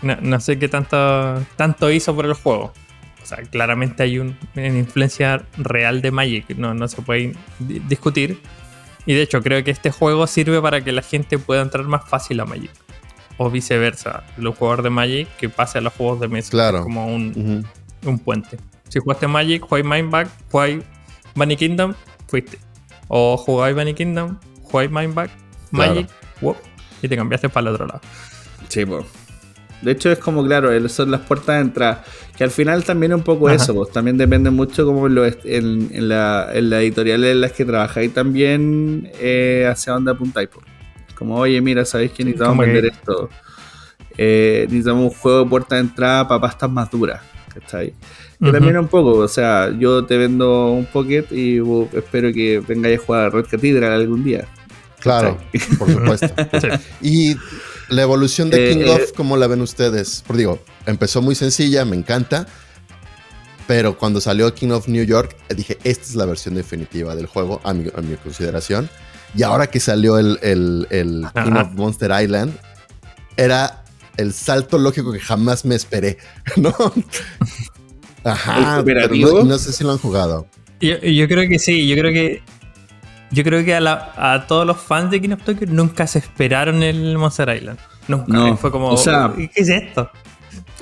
[0.01, 2.73] no, sé qué tanto, tanto hizo por el juego.
[3.21, 8.41] O sea, claramente hay una influencia real de Magic, no, no se puede discutir.
[9.05, 12.07] Y de hecho, creo que este juego sirve para que la gente pueda entrar más
[12.07, 12.71] fácil a Magic.
[13.37, 16.51] O viceversa, los jugadores de Magic que pase a los juegos de mesa.
[16.51, 16.83] Claro.
[16.83, 17.65] Como un,
[18.05, 18.57] un puente.
[18.89, 20.83] Si jugaste Magic, jugáis Mindback, jugáis
[21.35, 21.93] Bunny Kingdom,
[22.27, 22.59] fuiste.
[23.07, 25.31] O jugáis Bunny Kingdom, jugáis Mindback,
[25.71, 26.09] Magic,
[27.01, 28.01] y te cambiaste para el otro lado.
[28.73, 29.05] Sí, pues.
[29.83, 32.03] De hecho, es como, claro, son las puertas de entrada.
[32.35, 33.91] Que al final también un poco eso, pues.
[33.91, 39.67] También depende mucho como en, en, la, en editorial en las que trabajáis también eh,
[39.69, 40.49] hacia dónde apuntáis.
[40.49, 40.65] Pues.
[41.13, 43.29] Como, oye, mira, ¿sabéis que necesitamos vender esto?
[44.17, 47.21] Eh, necesitamos un juego de puerta de entrada para pastas más duras.
[47.53, 47.93] ¿Cachai?
[48.43, 51.61] Que también un poco, o sea, yo te vendo un pocket y
[51.93, 54.47] espero que vengáis a jugar Red Cathedral algún día.
[54.99, 55.37] Claro,
[55.77, 56.27] por supuesto.
[57.01, 57.35] Y
[57.89, 60.23] la evolución de King of, eh, ¿cómo la ven ustedes?
[60.25, 62.47] Por digo, empezó muy sencilla, me encanta.
[63.67, 67.61] Pero cuando salió King of New York, dije, esta es la versión definitiva del juego,
[67.63, 67.89] a mi,
[68.21, 68.89] consideración.
[69.35, 72.53] Y ahora que salió el, King of Monster Island,
[73.37, 73.83] era
[74.17, 76.17] el salto lógico que jamás me esperé,
[76.57, 76.73] ¿no?
[78.23, 79.07] Ajá, pero
[79.43, 80.47] no, sé si lo han jugado.
[80.79, 82.41] Yo, creo que sí, yo creo que
[83.33, 87.17] yo creo que a, todos los fans de King of Tokyo nunca se esperaron el
[87.17, 87.79] Monster Island.
[88.07, 88.25] Nunca.
[88.27, 90.09] No, fue como, ¿qué es esto?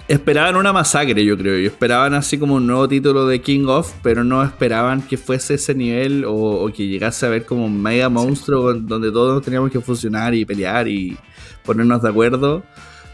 [0.07, 1.57] Esperaban una masacre, yo creo.
[1.57, 5.53] Y esperaban así como un nuevo título de King of, pero no esperaban que fuese
[5.53, 9.79] ese nivel o, que llegase a ver como un mega monstruo donde todos teníamos que
[9.79, 11.17] funcionar y pelear y
[11.63, 12.63] ponernos de acuerdo.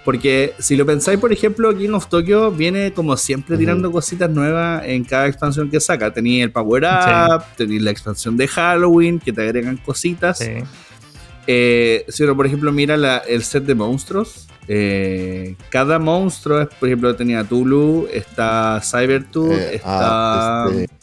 [0.08, 4.86] Porque si lo pensáis, por ejemplo, King of Tokyo viene como siempre tirando cositas nuevas
[4.86, 6.14] en cada expansión que saca.
[6.14, 10.40] Tenéis el Power Up, tenéis la expansión de Halloween, que te agregan cositas.
[11.46, 17.14] Eh, si uno, por ejemplo, mira el set de monstruos, eh, cada monstruo, por ejemplo,
[17.14, 20.64] tenía Tulu, está Cybertooth, eh, está.
[20.64, 20.97] Ah, este,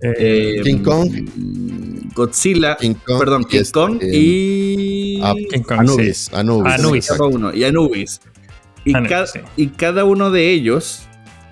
[0.00, 1.10] King Kong,
[2.14, 5.34] Godzilla, perdón, King Kong este, y, ah,
[5.68, 7.10] Anubis, Anubis,
[7.54, 8.20] y Anubis.
[9.56, 11.02] Y, cada uno de ellos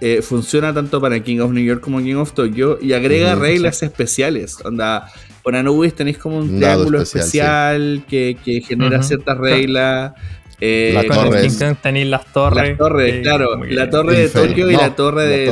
[0.01, 3.83] eh, funciona tanto para King of New York como King of Tokyo y agrega reglas
[3.83, 4.57] especiales.
[4.65, 5.11] Onda,
[5.43, 10.13] con Anubis tenéis como un, triángulo especial, que, genera ciertas reglas.
[10.61, 11.49] Eh, la torre
[11.83, 12.71] tenéis las torres.
[12.71, 13.65] Las torres, claro.
[13.65, 15.47] La torre de Tokio y la torre, de,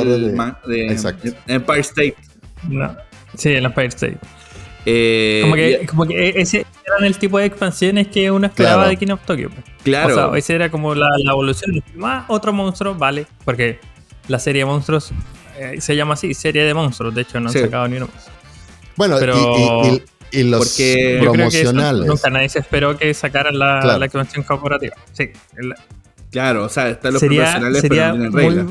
[1.47, 2.15] Empire State.
[2.69, 2.95] No.
[3.35, 4.17] Sí, el Empire State.
[4.85, 8.87] Eh, como, que, como que e-, ese eran el tipo de expansiones que uno esperaba
[8.87, 9.49] de King of Tokyo.
[9.49, 9.65] Pues.
[9.83, 10.13] Claro.
[10.13, 11.83] O sea, ese era como la, evolución.
[11.95, 13.25] Más otro monstruo, vale.
[13.43, 13.79] Porque
[14.27, 15.11] la serie de monstruos
[15.57, 17.15] eh, se llama así, serie de monstruos.
[17.15, 18.29] De hecho, no han sacado ni uno más.
[18.95, 19.17] Bueno,
[20.31, 20.77] y, los
[21.21, 22.07] promocionales.
[22.07, 24.95] nunca nadie se esperó que sacaran la, la expansión corporativa.
[25.13, 25.31] Sí.
[26.31, 28.65] claro, o sea, están los profesionales, pero no tienen reglas.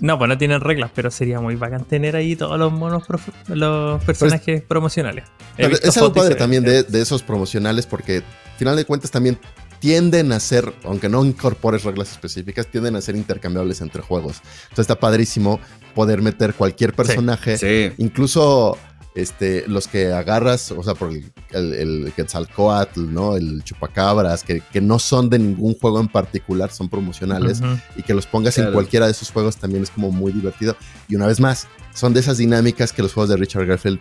[0.00, 3.04] No, pues no tienen reglas, pero sería muy bacán tener ahí todos los monos,
[3.48, 5.24] los personajes promocionales.
[5.56, 9.38] Es algo padre también de, esos promocionales porque, al final de cuentas, también
[9.78, 14.42] tienden a ser, aunque no incorpores reglas específicas, tienden a ser intercambiables entre juegos.
[14.64, 15.58] Entonces está padrísimo
[15.94, 18.78] poder meter cualquier personaje, incluso
[19.14, 23.36] este, los que agarras, o sea, por el, el, Quetzalcoatl, ¿no?
[23.36, 27.60] El Chupacabras, que, no son de ningún juego en particular, son promocionales,
[27.96, 30.76] y que los pongas en cualquiera de esos juegos también es como muy divertido.
[31.08, 33.98] Y una vez más, son de esas dinámicas que los juegos de Richard Garfield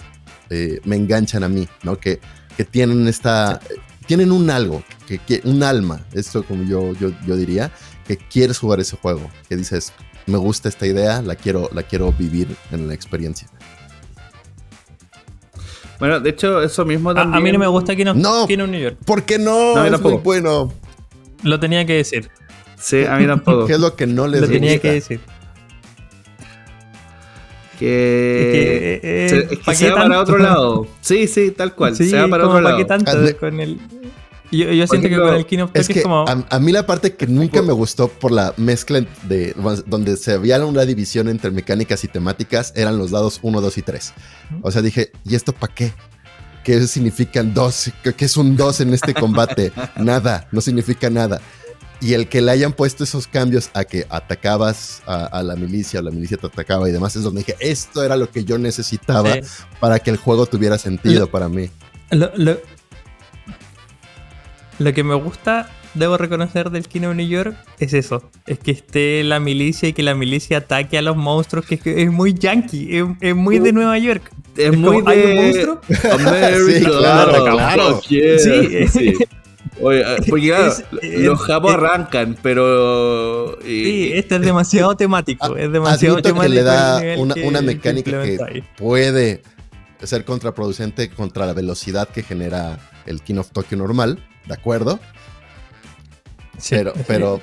[0.49, 1.99] eh, me enganchan a mí, ¿no?
[1.99, 2.19] Que,
[2.55, 3.59] que tienen esta.
[4.05, 7.71] Tienen un algo, que, un alma, esto como yo, yo, yo diría,
[8.07, 9.93] que quieres jugar ese juego, que dices,
[10.25, 13.47] me gusta esta idea, la quiero, la quiero vivir en la experiencia.
[15.99, 17.37] Bueno, de hecho, eso mismo también.
[17.37, 18.97] A, mí no me gusta que no, no New York.
[19.05, 19.75] ¿Por qué no?
[19.75, 20.71] no es muy bueno.
[21.43, 22.29] Lo tenía que decir.
[22.77, 23.65] Sí, a mí tampoco.
[23.67, 24.53] ¿Qué es lo que no les gusta?
[24.53, 25.19] Lo tenía que decir.
[27.77, 30.87] Que, es que, se va para otro lado.
[30.99, 31.95] Sí, sí, tal cual.
[31.95, 32.75] se va para otro lado.
[32.75, 33.79] ¿Para qué tanto con el,
[34.51, 36.25] yo, yo siento que con el King of es, que como...
[36.27, 40.63] a, mí la parte que nunca me gustó por la mezcla de donde se había
[40.65, 44.13] una división entre mecánicas y temáticas eran los dados 1, 2 y 3.
[44.61, 45.93] O sea, dije, ¿y esto para qué?
[46.63, 47.91] ¿Qué significan dos?
[48.03, 49.71] ¿Qué es un 2 en este combate?
[49.97, 51.41] nada, no significa nada.
[52.01, 56.03] Y el que le hayan puesto esos cambios a que atacabas a, la milicia, o
[56.03, 59.33] la milicia te atacaba y demás, es donde dije, esto era lo que yo necesitaba
[59.81, 61.69] para que el juego tuviera sentido para mí.
[62.11, 62.57] Lo, lo,
[64.79, 68.23] lo que me gusta, debo reconocer del Kino New York, es eso.
[68.47, 72.11] Es que esté la milicia y que la milicia ataque a los monstruos, que es,
[72.11, 74.31] muy yankee, es, muy de Nueva York.
[74.57, 75.11] Es, muy de...
[75.11, 75.81] ¿Hay un monstruo?
[75.87, 78.01] sí, claro, claro.
[78.01, 79.13] Sí, sí.
[79.81, 80.73] Oye, ah, porque claro,
[81.19, 83.57] los japos arrancan, pero.
[83.63, 85.55] sí, este es demasiado temático.
[85.55, 86.41] Es demasiado temático.
[86.41, 89.41] Que le da una, una mecánica que puede
[90.03, 94.23] ser contraproducente contra la velocidad que genera el King of Tokyo normal.
[94.49, 94.99] ¿De acuerdo?
[96.69, 97.41] Pero, pero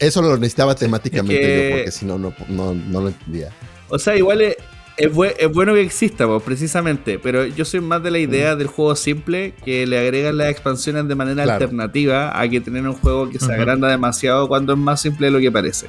[0.00, 3.50] eso lo necesitaba temáticamente yo, porque si no, no, no, lo entendía.
[3.88, 4.56] O sea, igual es,
[4.96, 8.58] es, bueno que exista, pues, precisamente, pero yo soy más de la idea mm.
[8.58, 12.94] del juego simple que le agregan las expansiones de manera alternativa a que tener un
[12.94, 15.86] juego que se agranda demasiado cuando es más simple de lo que parece.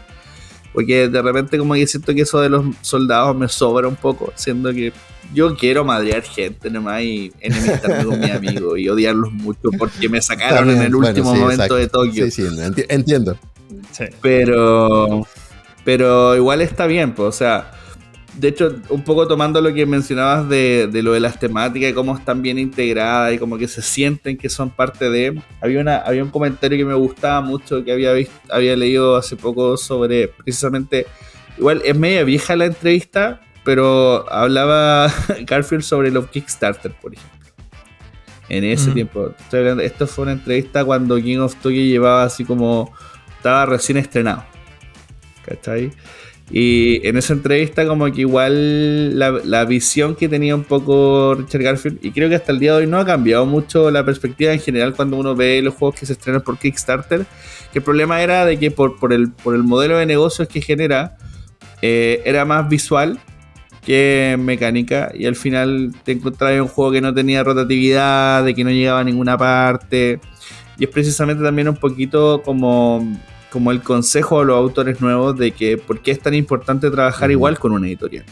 [0.73, 4.31] Porque de repente como que siento que eso de los soldados me sobra un poco,
[4.35, 4.93] siendo que
[5.33, 10.21] yo quiero madrear gente nomás y enemistarme con mi amigo y odiarlos mucho porque me
[10.21, 12.25] sacaron en el último momento de Tokio.
[12.25, 12.43] Sí, sí,
[12.89, 13.37] entiendo.
[14.21, 15.27] Pero,
[15.83, 17.71] pero igual está bien, pues, o sea,
[18.37, 22.15] de hecho, un poco tomando lo que mencionabas de, lo de las temáticas y cómo
[22.15, 25.41] están bien integradas y como que se sienten que son parte de.
[25.59, 29.35] Había, una, había un comentario que me gustaba mucho que había, visto, había leído hace
[29.35, 31.07] poco sobre precisamente.
[31.57, 35.13] Igual es media vieja la entrevista, pero hablaba
[35.45, 37.37] Garfield sobre los Kickstarter, por ejemplo.
[38.47, 39.33] En ese tiempo.
[39.81, 42.93] esto fue una entrevista cuando King of Tokyo llevaba así como
[43.35, 44.45] estaba recién estrenado.
[45.45, 45.91] ¿Cachai?
[46.49, 51.99] Y en esa entrevista como que igual la, visión que tenía un poco Richard Garfield,
[52.01, 54.61] y creo que hasta el día de hoy no ha cambiado mucho la perspectiva en
[54.61, 57.25] general cuando uno ve los juegos que se estrenan por Kickstarter,
[57.73, 60.61] que el problema era de que por, por, el, por el modelo de negocios que
[60.61, 61.17] genera,
[61.81, 63.19] eh, era más visual
[63.87, 68.65] que mecánica, y al final te encontrabas un juego que no tenía rotatividad, de que
[68.65, 70.19] no llegaba a ninguna parte,
[70.77, 73.07] y es precisamente también un poquito como
[73.49, 77.31] como el consejo a los autores nuevos de que por qué es tan importante trabajar
[77.31, 78.25] igual con una editorial.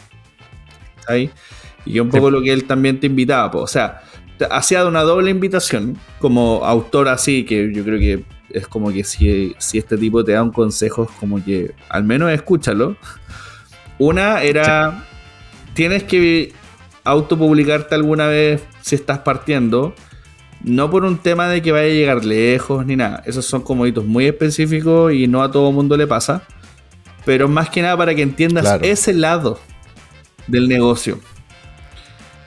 [1.08, 1.30] ¿Ahí?
[1.86, 3.50] Y un poco lo que él también te invitaba.
[3.58, 4.02] o sea,
[4.50, 9.54] hacía una doble invitación como autor así, que yo creo que es como que si,
[9.56, 12.96] si este tipo te da un consejo, es como que al menos escúchalo.
[13.98, 15.06] Una era,
[15.76, 16.52] tienes que
[17.04, 19.94] autopublicarte alguna vez si estás partiendo
[20.64, 23.22] no por un tema de que vaya a llegar lejos ni nada.
[23.26, 26.42] Esos son comoditos muy específicos y no a todo mundo le pasa.
[27.24, 29.60] Pero más que nada para que entiendas ese lado
[30.46, 31.20] del negocio.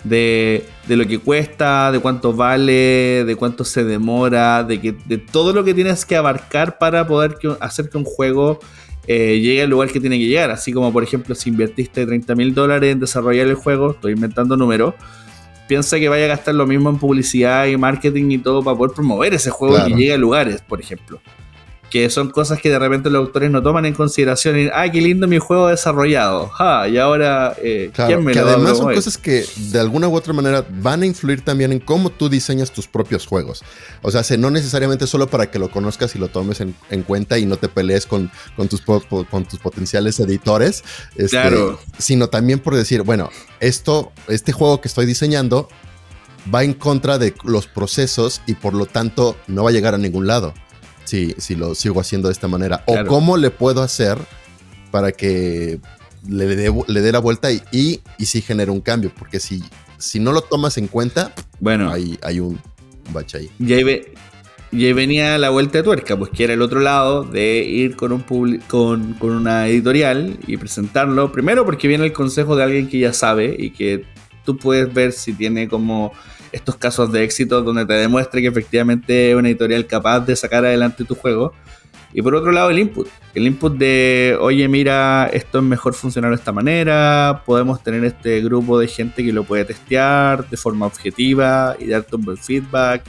[0.04, 5.54] De, lo que cuesta, de cuánto vale, de cuánto se demora, de, que, de todo
[5.54, 8.60] lo que tienes que abarcar para poder hacer que un juego
[9.08, 10.52] eh, llegue al lugar que tiene que llegar.
[10.52, 14.56] Así como, por ejemplo, si invertiste 30 mil dólares en desarrollar el juego, estoy inventando
[14.58, 14.94] números,
[15.68, 18.94] piensa que vaya a gastar lo mismo en publicidad y marketing y todo para poder
[18.94, 21.22] promover ese juego y llegue a lugares, por ejemplo
[21.90, 24.60] que son cosas que de repente los autores no toman en consideración.
[24.60, 26.52] Y, ah, qué lindo mi juego desarrollado.
[26.90, 30.66] y ahora, eh, ¿quién me que además son cosas que de alguna u otra manera
[30.70, 33.64] van a influir también en cómo tú diseñas tus propios juegos.
[34.02, 37.46] O sea, no necesariamente solo para que lo conozcas y lo tomes en, cuenta y
[37.46, 40.84] no te pelees con, con, tus, con tus potenciales editores,
[41.16, 41.80] este, claro.
[41.98, 45.70] sino también por decir, bueno, esto, este juego que estoy diseñando
[46.54, 49.98] va en contra de los procesos y por lo tanto no va a llegar a
[49.98, 50.54] ningún lado
[51.10, 52.84] si, lo sigo haciendo de esta manera.
[52.86, 54.18] O cómo le puedo hacer
[54.92, 55.80] para que
[56.28, 59.12] le dé, le dé la vuelta y, y, y sí genere un cambio.
[59.18, 59.64] Porque si,
[59.98, 62.60] si no lo tomas en cuenta, bueno, hay, hay un,
[63.12, 63.50] bache ahí.
[63.60, 67.96] Y ahí, venía la vuelta de tuerca, pues que era el otro lado de ir
[67.96, 68.22] con, un
[68.68, 71.32] con, con una editorial y presentarlo.
[71.32, 74.06] Primero porque viene el consejo de alguien que ya sabe y que
[74.50, 76.12] tú puedes ver si tiene como
[76.52, 80.66] estos casos de éxito donde te demuestre que efectivamente es una editorial capaz de sacar
[80.66, 81.54] adelante tu juego.
[82.12, 83.08] Y por otro lado, el input.
[83.36, 88.42] El input de, oye, mira, esto es mejor funcionar de esta manera, podemos tener este
[88.42, 93.04] grupo de gente que lo puede testear de forma objetiva y darte un buen feedback.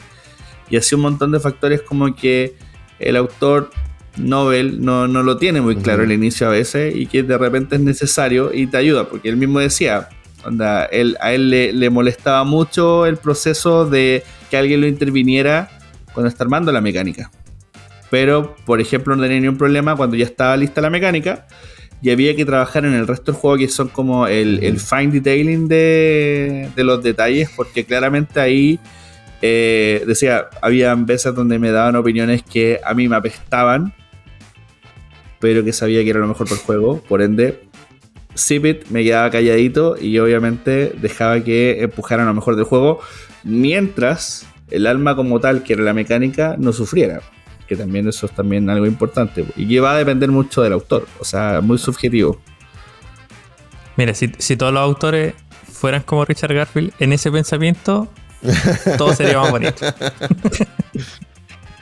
[0.69, 2.55] Y así un montón de factores como que
[2.99, 3.71] el autor
[4.19, 7.77] Nobel no, no lo tiene muy claro al inicio a veces y que de repente
[7.77, 10.11] es necesario y te ayuda, porque él mismo decía,
[10.45, 11.17] a él
[11.51, 15.69] le, molestaba mucho el proceso de que alguien lo interviniera
[16.13, 17.31] cuando está armando la mecánica.
[18.11, 21.47] Pero, por ejemplo, no tenía ningún problema cuando ya estaba lista la mecánica
[22.03, 25.69] y había que trabajar en el resto del juego, que son como el, fine detailing
[25.69, 28.81] de, los detalles, porque claramente ahí
[29.43, 33.93] eh, decía, había veces donde me daban opiniones que a mí me apestaban,
[35.39, 37.70] pero que sabía que era lo mejor para el juego, por ende
[38.37, 43.01] Zipit me quedaba calladito y obviamente dejaba que empujaran lo mejor del juego
[43.45, 47.21] mientras el alma como tal, que era la mecánica, no sufriera.
[47.67, 49.45] Que también eso es también algo importante.
[49.57, 51.07] Y que va a depender mucho del autor.
[51.19, 52.41] O sea, muy subjetivo.
[53.97, 55.35] Mira, si, si todos los autores
[55.73, 58.09] fueran como Richard Garfield en ese pensamiento,
[58.99, 59.87] todo sería más bonito.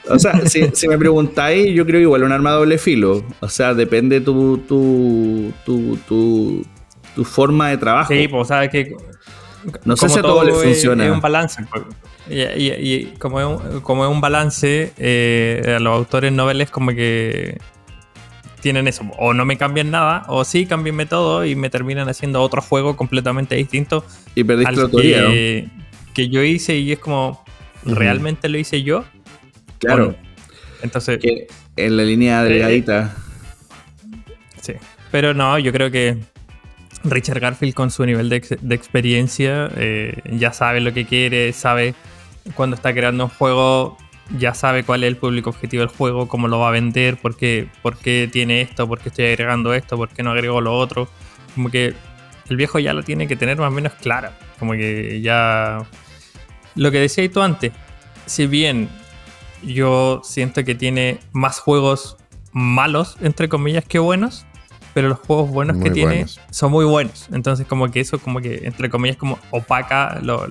[0.09, 3.23] O sea, si, me preguntáis, yo creo que igual un arma doble filo.
[3.39, 6.65] O sea, depende tu, tu, tu, tu,
[7.15, 8.13] tu forma de trabajo.
[8.13, 8.95] Sí, pues, sabes que.
[9.85, 11.05] No sé si todo, le funciona.
[11.05, 11.63] Es un balance.
[12.29, 17.57] Y, y, como, es un, como es un balance, eh, los autores noveles como que
[18.61, 19.03] tienen eso.
[19.17, 22.95] O no me cambian nada, o sí, cambienme todo y me terminan haciendo otro juego
[22.95, 24.05] completamente distinto.
[24.35, 25.67] Y perdiste la autoría, que,
[26.13, 27.43] que yo hice y es como,
[27.83, 29.05] ¿realmente lo hice yo?
[29.79, 30.15] Claro.
[30.81, 31.19] entonces.
[31.75, 33.15] en la línea eh, delgadita.
[34.61, 34.73] sí.
[35.11, 36.17] Pero no, yo creo que
[37.03, 38.37] Richard Garfield, con su nivel de,
[38.75, 41.95] experiencia, eh, ya sabe lo que quiere, sabe
[42.55, 43.97] cuando está creando un juego,
[44.37, 47.37] ya sabe cuál es el público objetivo del juego, cómo lo va a vender, por
[47.37, 50.77] qué, por qué tiene esto, por qué estoy agregando esto, por qué no agrego lo
[50.77, 51.07] otro.
[51.55, 51.93] Como que
[52.49, 54.37] el viejo ya lo tiene que tener más o menos clara.
[54.59, 55.85] Como que ya.
[56.75, 57.71] Lo que decías tú antes,
[58.25, 58.89] si bien
[59.63, 62.17] yo siento que tiene más juegos
[62.51, 64.45] malos, entre comillas, que buenos,
[64.93, 67.27] pero los juegos buenos que tiene son muy buenos.
[67.31, 70.47] Entonces, como que eso, como que, entre comillas, como opaca lo,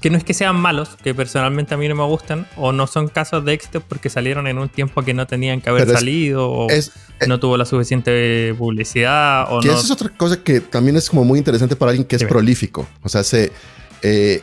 [0.00, 2.86] que no es que sean malos, que personalmente a mí no me gustan, o no
[2.86, 6.48] son casos de éxito porque salieron en un tiempo que no tenían que haber salido,
[6.48, 6.82] o eh,
[7.26, 9.46] no tuvo la suficiente publicidad.
[9.50, 12.16] O que eso es otra cosa que también es como muy interesante para alguien que
[12.16, 12.86] es prolífico.
[13.02, 13.52] O sea, se,
[14.02, 14.42] eh,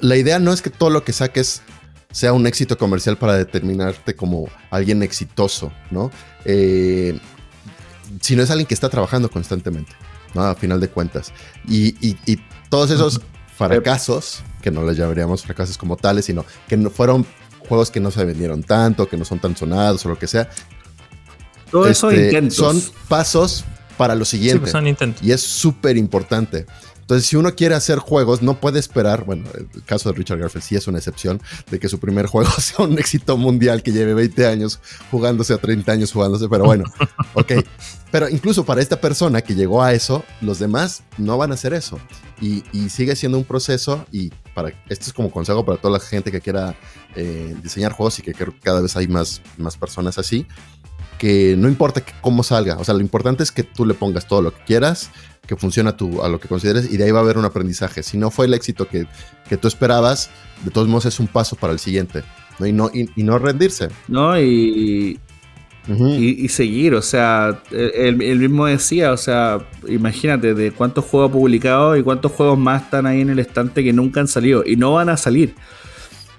[0.00, 1.62] la idea no es que todo lo que saques
[2.10, 6.10] sea un éxito comercial para determinarte como alguien exitoso, ¿no?
[6.44, 7.18] Eh,
[8.20, 9.92] sino es alguien que está trabajando constantemente,
[10.34, 10.42] ¿no?
[10.42, 11.32] A final de cuentas.
[11.68, 12.38] Y, y
[12.68, 13.20] todos esos
[13.68, 17.26] fracasos, que no les llamaríamos fracasos como tales, sino que no, fueron
[17.68, 20.48] juegos que no se vendieron tanto, que no son tan sonados o lo que sea.
[21.70, 23.64] Todo eso este, son pasos
[23.96, 24.60] para lo siguiente.
[24.60, 25.22] Pues son intentos.
[25.22, 26.66] Y es súper importante.
[27.10, 30.62] Entonces, si uno quiere hacer juegos, no puede esperar, bueno, el caso de Richard Garfield
[30.62, 34.14] sí es una excepción, de que su primer juego sea un éxito mundial que lleve
[34.14, 34.78] 20 años
[35.10, 36.84] jugándose a 30 años jugándose, pero bueno,
[37.34, 37.54] ok.
[38.12, 41.74] Pero incluso para esta persona que llegó a eso, los demás no van a hacer
[41.74, 41.98] eso.
[42.40, 46.30] Y, sigue siendo un proceso y para esto es como consejo para toda la gente
[46.30, 46.76] que quiera
[47.16, 50.46] eh, diseñar juegos y que cada vez hay más, más personas así
[51.20, 54.40] que no importa cómo salga, o sea, lo importante es que tú le pongas todo
[54.40, 55.10] lo que quieras,
[55.46, 58.02] que funcione a, a lo que consideres y de ahí va a haber un aprendizaje.
[58.02, 59.06] Si no fue el éxito que,
[59.58, 60.30] tú esperabas,
[60.64, 62.22] de todos modos es un paso para el siguiente,
[62.58, 62.66] ¿no?
[62.66, 63.90] Y, no, y, no rendirse.
[64.08, 65.20] No, y,
[65.86, 71.98] y, seguir, o sea, él, mismo decía, o sea, imagínate de cuántos juegos ha publicado
[71.98, 74.94] y cuántos juegos más están ahí en el estante que nunca han salido y no
[74.94, 75.54] van a salir.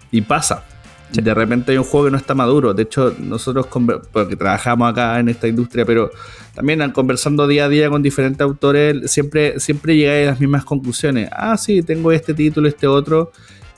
[0.09, 0.65] Y pasa.
[1.13, 2.73] De repente hay un juego que no está maduro.
[2.73, 3.67] De hecho, nosotros,
[4.11, 6.09] porque trabajamos acá en esta industria, pero
[6.55, 11.29] también conversando día a día con diferentes autores, siempre, siempre llegáis a las mismas conclusiones.
[11.31, 13.31] Ah, sí, tengo este título, este otro.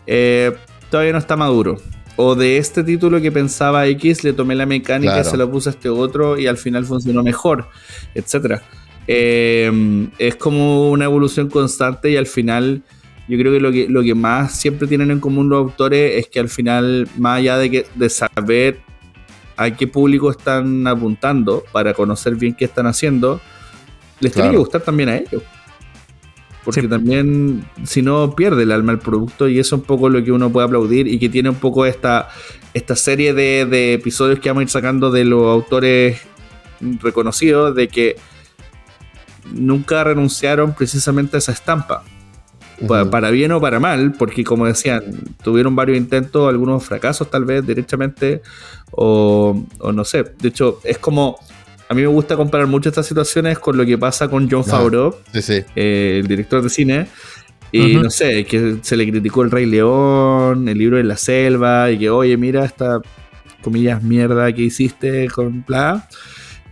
[0.06, 0.52] Eh,
[0.90, 1.78] todavía no está maduro.
[2.16, 5.72] O de este título que pensaba X, le tomé la mecánica, se lo puse a
[5.72, 7.68] este otro y al final funcionó mejor,
[8.14, 8.62] etc.
[9.08, 12.84] Eh, es como una evolución constante y al final
[13.28, 16.28] yo creo que lo, que lo que más siempre tienen en común los autores es
[16.28, 18.82] que al final, más allá de, que, de saber
[19.56, 23.40] a qué público están apuntando para conocer bien qué están haciendo,
[24.20, 25.42] les tiene que gustar también a ellos.
[26.66, 30.24] Porque también, si no, pierde el alma el producto y eso es un poco lo
[30.24, 32.30] que uno puede aplaudir y que tiene un poco esta,
[32.74, 36.22] esta serie de, de episodios que vamos a ir sacando de los autores
[37.02, 38.16] reconocidos de que
[39.54, 42.04] nunca renunciaron precisamente a esa estampa
[42.88, 45.04] para bien o para mal, porque como decían,
[45.44, 48.42] tuvieron varios intentos, algunos fracasos tal vez directamente,
[48.92, 50.24] o, no sé.
[50.40, 51.38] De hecho, es como.
[51.90, 55.16] A mí me gusta comparar mucho estas situaciones con lo que pasa con John Favreau,
[55.76, 57.08] eh, el director de cine.
[57.72, 61.92] Y no sé, que se le criticó El Rey León, el libro de la selva,
[61.92, 63.02] y que, oye, mira esta
[63.64, 66.08] comillas mierda que hiciste con bla.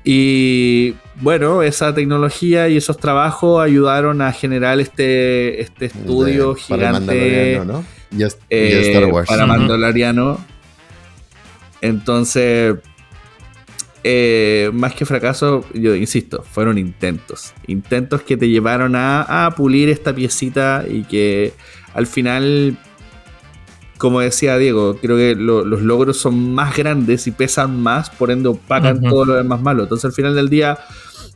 [0.04, 7.66] Y bueno, esa tecnología y esos trabajos ayudaron a generar este, este estudio gigante para
[7.66, 7.86] ¿no?
[8.12, 9.28] y, eh, Star Wars.
[9.30, 10.44] para Mandaloriano.
[11.82, 12.76] Entonces,
[14.04, 17.54] eh, más que fracaso, yo insisto, fueron intentos.
[17.68, 21.54] Intentos que te llevaron a, a pulir esta piecita y que
[21.94, 22.78] al final
[24.02, 28.50] como decía Diego, creo que los logros son más grandes y pesan más, por ende
[28.50, 29.84] opacan todo lo demás malo.
[29.84, 30.80] Entonces al final del día,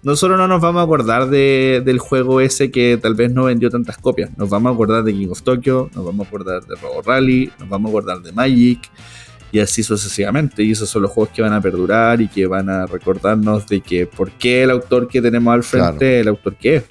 [0.06, 3.98] nosotros no nos vamos a acordar del juego ese que tal vez no vendió tantas
[3.98, 4.30] copias.
[4.38, 7.52] Nos vamos a acordar de King of Tokyo, nos vamos a acordar de Robo Rally,
[7.58, 8.88] nos vamos a acordar de Magic
[9.52, 10.62] y así sucesivamente.
[10.62, 13.82] Y esos son los juegos que van a perdurar y que van a recordarnos de
[13.82, 16.84] que por qué el autor que tenemos al frente es el autor que es.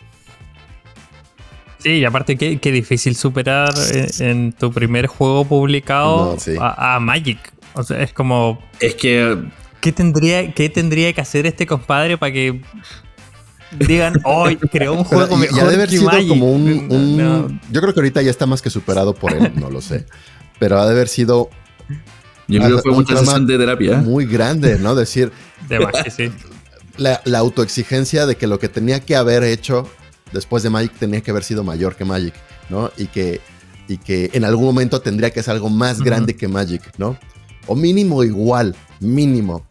[1.79, 3.73] Sí, y aparte qué, difícil superar
[4.19, 7.39] en, tu primer juego publicado a, Magic.
[7.75, 8.61] O sea, es como...
[8.81, 9.39] Es que...
[9.85, 12.59] ¿Qué tendría, qué tendría que hacer este compadre para que
[13.87, 18.01] digan, hoy creó un juego mejor ya debe haber sido como un, Yo creo que
[18.01, 20.07] ahorita ya está más que superado por él, no lo sé.
[20.59, 21.51] Pero ha de haber sido...
[22.49, 23.99] Yo creo que fue mucha sesión de terapia.
[23.99, 24.95] Muy grande, ¿no?
[24.95, 25.30] Decir...
[25.68, 26.32] De sí.
[26.97, 29.87] La, la autoexigencia de que lo que tenía que haber hecho
[30.32, 32.32] después de Magic tenía que haber sido mayor que Magic,
[32.70, 32.91] ¿no?
[32.97, 33.43] Y que,
[33.89, 37.18] y que en algún momento tendría que ser algo más grande que Magic, ¿no?
[37.66, 39.66] O mínimo igual, mínimo.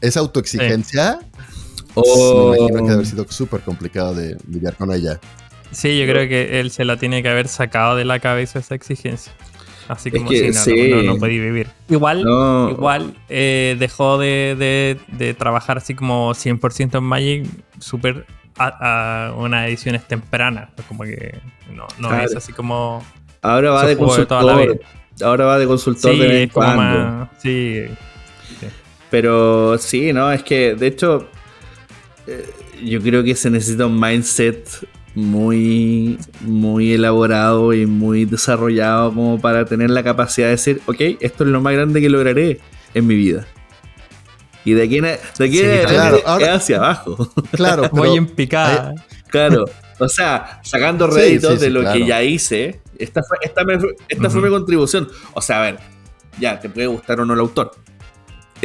[0.00, 1.20] Esa autoexigencia,
[1.94, 2.50] oh.
[2.50, 5.18] me imagino que debe haber sido súper complicado de lidiar con ella.
[5.70, 8.74] Sí, yo creo que él se la tiene que haber sacado de la cabeza esa
[8.74, 9.32] exigencia.
[9.88, 10.50] Así como si
[10.90, 11.68] no, no, podía vivir.
[11.88, 12.20] Igual,
[12.70, 17.46] igual eh, dejó de, de, trabajar así como 100% en Magic
[17.78, 18.26] súper
[18.58, 20.70] a, unas ediciones tempranas.
[20.88, 21.38] Como que
[21.72, 23.04] no, no es así como.
[23.42, 24.80] Ahora va de consultor.
[25.22, 27.28] Ahora va de consultor sí, de cuando.
[27.38, 27.84] sí,
[29.16, 31.26] Pero sí, no, es que de hecho.
[32.26, 32.44] Eh,
[32.84, 34.68] yo creo que se necesita un mindset
[35.14, 41.44] muy, muy elaborado y muy desarrollado como para tener la capacidad de decir, ok, esto
[41.44, 42.60] es lo más grande que lograré
[42.92, 43.46] en mi vida.
[44.66, 45.62] Y de aquí, de aquí
[46.44, 47.32] hacia abajo.
[47.52, 48.92] Claro, voy en picada.
[49.28, 49.64] Claro,
[49.98, 53.62] o sea, sacando réditos de lo que ya hice, esta fue, esta,
[54.10, 55.08] esta fue mi contribución.
[55.32, 55.78] O sea, a ver,
[56.38, 57.70] ya, te puede gustar o no el autor.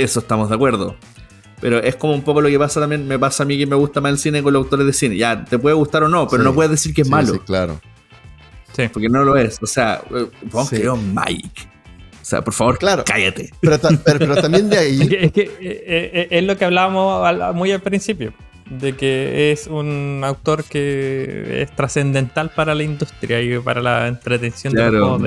[0.03, 0.95] Eso estamos de acuerdo.
[1.61, 3.75] Pero es como un poco lo que pasa también, me pasa a mí que me
[3.75, 5.15] gusta más el cine con los autores de cine.
[5.15, 7.33] Ya, te puede gustar o no, pero no puedes decir que es malo.
[7.33, 7.79] Sí, claro.
[8.73, 8.89] Sí.
[8.91, 9.59] Porque no lo es.
[9.61, 10.01] O sea,
[10.51, 11.69] vamos que Mike.
[12.21, 13.03] O sea, por favor, claro.
[13.05, 13.51] cállate.
[13.61, 15.01] Pero, pero, también de ahí.
[15.11, 18.33] Es que, eh, eh, es, lo que hablábamos muy al principio.
[18.69, 24.73] De que es un autor que es trascendental para la industria y para la entretención
[24.73, 25.23] de los juegos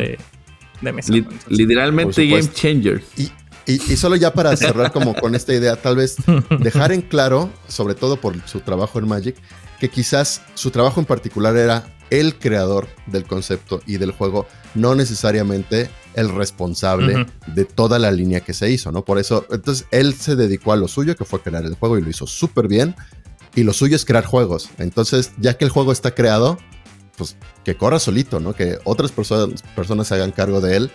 [0.80, 1.12] de, mesa.
[1.48, 3.02] literalmente game changer.
[3.18, 3.30] Y,
[3.66, 6.16] y, solo ya para cerrar como con esta idea, tal vez
[6.60, 9.36] dejar en claro, sobre todo por su trabajo en Magic,
[9.80, 14.94] que quizás su trabajo en particular era el creador del concepto y del juego, no
[14.94, 19.04] necesariamente el responsable de toda la línea que se hizo, ¿no?
[19.04, 22.02] Por eso, entonces él se dedicó a lo suyo, que fue crear el juego y
[22.02, 22.94] lo hizo súper bien,
[23.54, 24.68] y lo suyo es crear juegos.
[24.78, 26.58] Entonces, ya que el juego está creado,
[27.16, 28.54] pues que corra solito, ¿no?
[28.54, 30.90] Que otras personas, personas se hagan cargo de él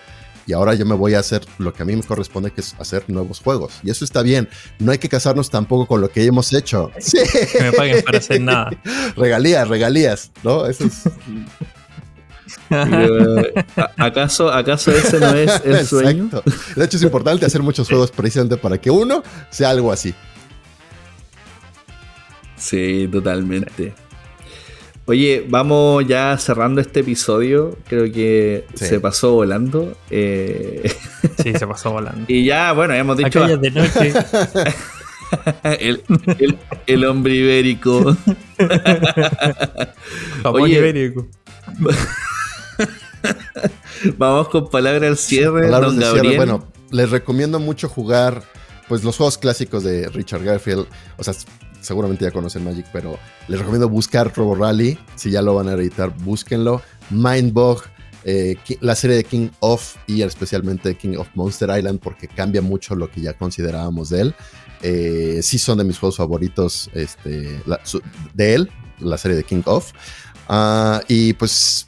[0.50, 2.76] y ahora yo me voy a hacer lo que a mí me corresponde, que es
[2.80, 3.74] hacer nuevos juegos.
[3.84, 4.50] Y eso está bien.
[4.80, 6.90] No hay que casarnos tampoco con lo que hemos hecho.
[7.00, 7.20] Sí.
[7.52, 8.72] Que me paguen para hacer nada.
[9.16, 10.66] regalías, regalías, ¿no?
[10.66, 11.04] Eso es...
[13.98, 16.30] ¿acaso, ¿Acaso ese no es el sueño?
[16.76, 19.22] De hecho, es importante hacer muchos juegos precisamente para que uno
[19.52, 20.16] sea algo así.
[22.58, 23.94] Sí, totalmente.
[25.10, 27.76] Oye, vamos ya cerrando este episodio.
[27.88, 29.98] Creo que se pasó volando.
[30.12, 30.88] Eh,
[31.42, 32.26] sí, se pasó volando.
[32.28, 33.58] y ya, bueno, hemos dicho.
[33.58, 34.14] de noche.
[36.86, 38.16] el, hombre ibérico.
[40.44, 41.28] Oye, ibérico.
[44.16, 45.64] Vamos con palabras al cierre.
[45.64, 46.36] Palabras de cierre.
[46.36, 48.44] Bueno, les recomiendo mucho jugar
[48.88, 50.86] pues los juegos clásicos de Richard Garfield.
[51.18, 51.34] O sea,
[51.82, 53.18] seguramente ya conocen Magic, pero
[53.48, 54.98] les recomiendo buscar Robo Rally.
[55.16, 56.82] Si ya lo van a editar, búsquenlo.
[57.10, 57.82] Mindbug,
[58.24, 62.96] eh, la serie de King of y especialmente King of Monster Island, porque cambia mucho
[62.96, 64.36] lo que ya considerábamos de él.
[64.82, 67.62] Eh, sí son de mis juegos favoritos este,
[68.34, 69.92] de él, la serie de King of.
[70.48, 71.86] Ah, y pues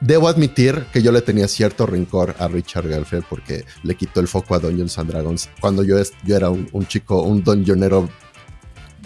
[0.00, 4.28] Debo admitir que yo le tenía cierto rencor a Richard Garfield porque le quitó el
[4.28, 8.08] foco a Dungeons and Dragons cuando yo, yo era un, un chico, un dungeonero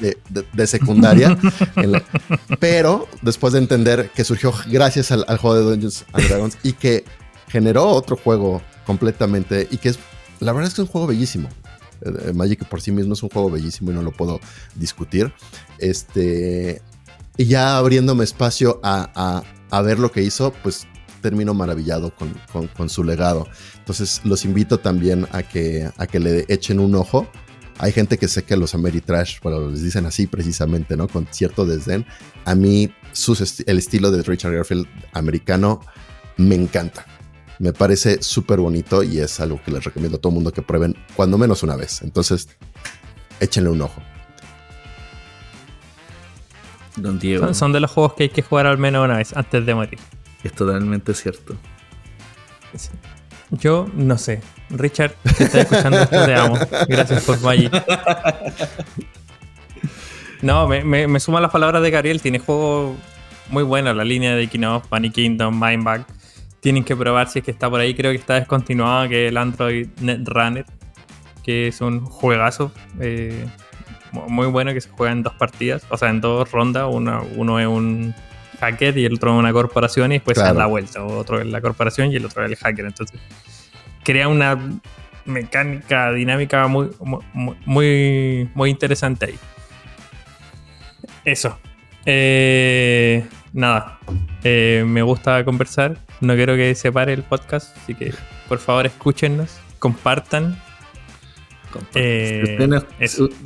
[0.01, 1.39] de, secundaria.
[2.61, 7.05] pero después de entender que surgió gracias al, juego de Dungeons and Dragons y que
[7.49, 9.99] generó otro juego completamente y que es,
[10.41, 11.49] la verdad es que es un juego bellísimo.
[12.03, 14.41] Eh, eh, Magic por sí mismo es un juego bellísimo y no lo puedo
[14.75, 15.33] discutir.
[15.79, 16.83] Este,
[17.37, 19.43] y ya abriéndome espacio a,
[19.85, 20.87] ver lo que hizo, pues
[21.23, 23.47] termino maravillado con, con, su legado.
[23.79, 27.29] Entonces los invito también a que, a que le echen un ojo.
[27.83, 31.09] Hay gente que sé que los Ameritrash, pero les dicen así precisamente, ¿no?
[31.09, 32.05] Con cierto desdén.
[32.45, 32.93] A mí
[33.67, 35.81] el estilo de Richard Garfield americano
[36.37, 37.07] me encanta.
[37.59, 40.61] Me parece súper bonito y es algo que les recomiendo a todo el mundo que
[40.61, 42.03] prueben cuando menos una vez.
[42.03, 42.51] Entonces,
[43.41, 44.03] échenle un ojo.
[46.97, 47.55] Don Diego.
[47.55, 49.99] Son, de los juegos que hay que jugar al menos una vez antes de morir.
[50.45, 51.57] Es totalmente cierto.
[53.51, 54.41] Yo no sé.
[54.71, 56.57] Richard, si estás escuchando esto, te amo.
[56.89, 57.73] Gracias por Magic.
[60.43, 62.23] No, me, me, suman las palabras de Gabriel.
[62.23, 62.97] Tiene juegos
[63.51, 63.95] muy buenos.
[63.95, 66.07] La línea de Kingdom, Panic Kingdom, Mindbag.
[66.61, 67.95] Tienen que probar si es que está por ahí.
[67.95, 70.65] Creo que está descontinuado que el Android Netrunner.
[71.43, 72.73] Que es un juegazo.
[73.01, 73.47] Eh,
[74.13, 75.85] muy bueno que se juega en dos partidas.
[75.91, 76.87] O sea, en dos rondas.
[76.91, 78.15] Uno, uno es un
[78.61, 80.13] hacker y el otro una corporación.
[80.13, 81.05] Y después se da la vuelta.
[81.05, 82.85] Otro es la corporación y el otro es el hacker.
[82.85, 83.21] Entonces
[84.05, 84.59] crea una
[85.25, 86.91] mecánica dinámica muy,
[87.65, 89.39] muy, muy interesante ahí.
[91.25, 91.59] Eso.
[92.07, 93.99] Eh, nada.
[94.45, 95.99] Eh, me gusta conversar.
[96.21, 97.77] No quiero que se pare el podcast.
[97.79, 98.13] Así que
[98.49, 99.59] por favor escúchenos.
[99.79, 100.61] Compartan.
[101.95, 102.57] Eh,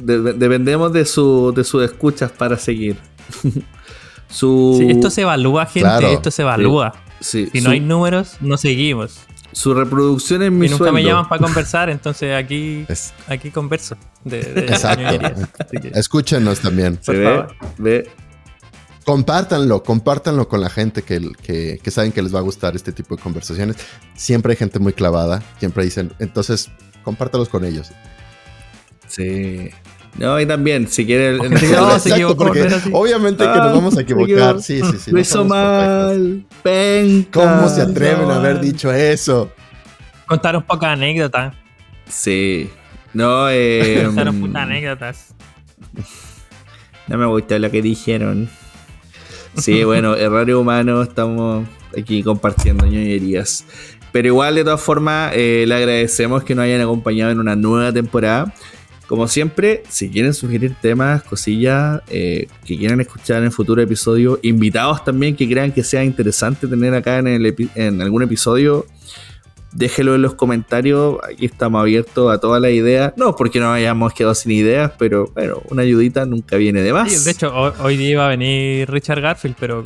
[0.02, 2.96] dependemos de, su, de sus escuchas para seguir.
[4.34, 4.84] su...
[4.88, 6.12] esto se evalúa, gente.
[6.12, 6.92] Esto se evalúa.
[7.20, 9.20] si no hay números, no seguimos.
[9.52, 12.84] Su reproducción es mi y nunca me llaman para conversar, entonces aquí,
[13.28, 13.96] aquí converso.
[14.24, 15.04] De, Exacto.
[15.94, 16.98] Escúchenos también.
[17.78, 18.10] ve,
[19.04, 21.30] Compártanlo, compártanlo con la gente que,
[21.80, 23.76] que, saben que les va a gustar este tipo de conversaciones.
[24.16, 26.70] Siempre hay gente muy clavada, siempre dicen, entonces
[27.04, 27.92] compártalos con ellos.
[29.06, 29.70] Sí.
[30.16, 31.36] No, y también, si quiere.
[31.48, 32.44] no, se equivocó.
[32.92, 34.60] Obviamente que nos ah, vamos a equivocar.
[34.60, 35.10] Sí, sí, sí.
[35.12, 36.44] Lo hizo mal.
[36.62, 39.50] Penca, ¿Cómo se atreven a haber dicho eso?
[40.26, 41.54] Contar un poco de anécdotas.
[42.08, 42.70] Sí.
[43.12, 44.02] No, eh.
[44.06, 45.34] Contar un poco de anécdotas.
[47.06, 48.48] No me gustó lo que dijeron.
[49.56, 53.64] Sí, bueno, error humano, estamos aquí compartiendo ñoñerías.
[54.12, 57.92] Pero igual, de todas formas, eh, le agradecemos que nos hayan acompañado en una nueva
[57.92, 58.54] temporada.
[59.06, 65.04] Como siempre, si quieren sugerir temas, cosillas eh, que quieran escuchar en futuro episodio, invitados
[65.04, 68.86] también que crean que sea interesante tener acá en, el en algún episodio,
[69.74, 71.18] déjelo en los comentarios.
[71.22, 73.12] Aquí estamos abiertos a todas las ideas.
[73.16, 77.24] No porque no hayamos quedado sin ideas, pero bueno, una ayudita nunca viene de más.
[77.24, 79.84] de hecho, hoy, día iba a venir Richard Garfield, pero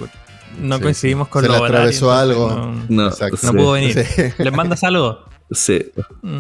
[0.61, 2.73] no coincidimos con Se le atravesó algo.
[2.89, 3.97] No, no, pudo venir.
[4.39, 5.25] ¿Les mandas algo?
[5.51, 5.91] Sí.
[6.23, 6.39] Mm.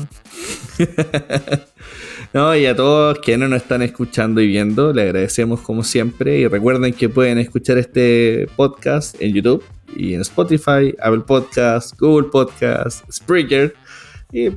[2.34, 6.38] No, y a todos que no nos están escuchando y viendo, le agradecemos como siempre.
[6.38, 9.64] Y recuerden que pueden escuchar este podcast en YouTube
[9.96, 13.74] y en Spotify, Apple Podcast, Google Podcast, Spreaker.
[14.30, 14.50] Y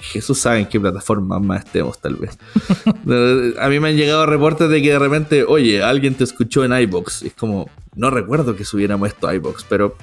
[0.00, 2.38] Jesús sabe en qué plataforma más estemos, tal vez.
[3.58, 6.72] a mí me han llegado reportes de que de repente, oye, alguien te escuchó en
[6.72, 7.22] iBox.
[7.22, 9.96] Es como, no recuerdo que subiéramos esto a iBox, pero.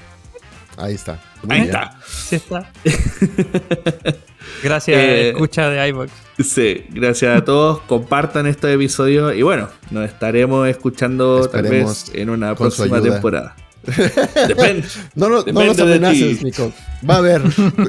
[0.79, 1.19] Ahí está.
[1.47, 1.99] Ahí está.
[2.07, 2.71] Sí está.
[4.63, 6.11] Gracias, eh, escucha de iVoox.
[6.39, 7.81] Sí, gracias a todos.
[7.81, 13.55] Compartan estos episodios y bueno, nos estaremos escuchando tal vez en una próxima temporada.
[14.47, 14.87] Depende.
[15.15, 16.71] no, no, no nos amenaces, Nico.
[17.07, 17.41] Va a haber.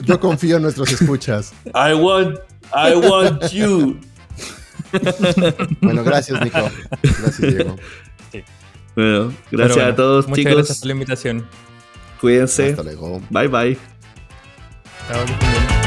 [0.05, 1.53] Yo confío en nuestros escuchas.
[1.67, 2.39] I want,
[2.75, 3.99] I want you.
[5.81, 6.71] bueno, gracias, Nico.
[7.03, 7.77] Gracias, Diego.
[8.97, 10.55] Bueno, gracias a todos, muchas chicos.
[10.55, 11.47] Gracias por la invitación.
[12.21, 12.71] Cuídense.
[12.71, 13.21] Hasta luego.
[13.31, 13.79] Bye, bye.
[15.09, 15.80] Chao,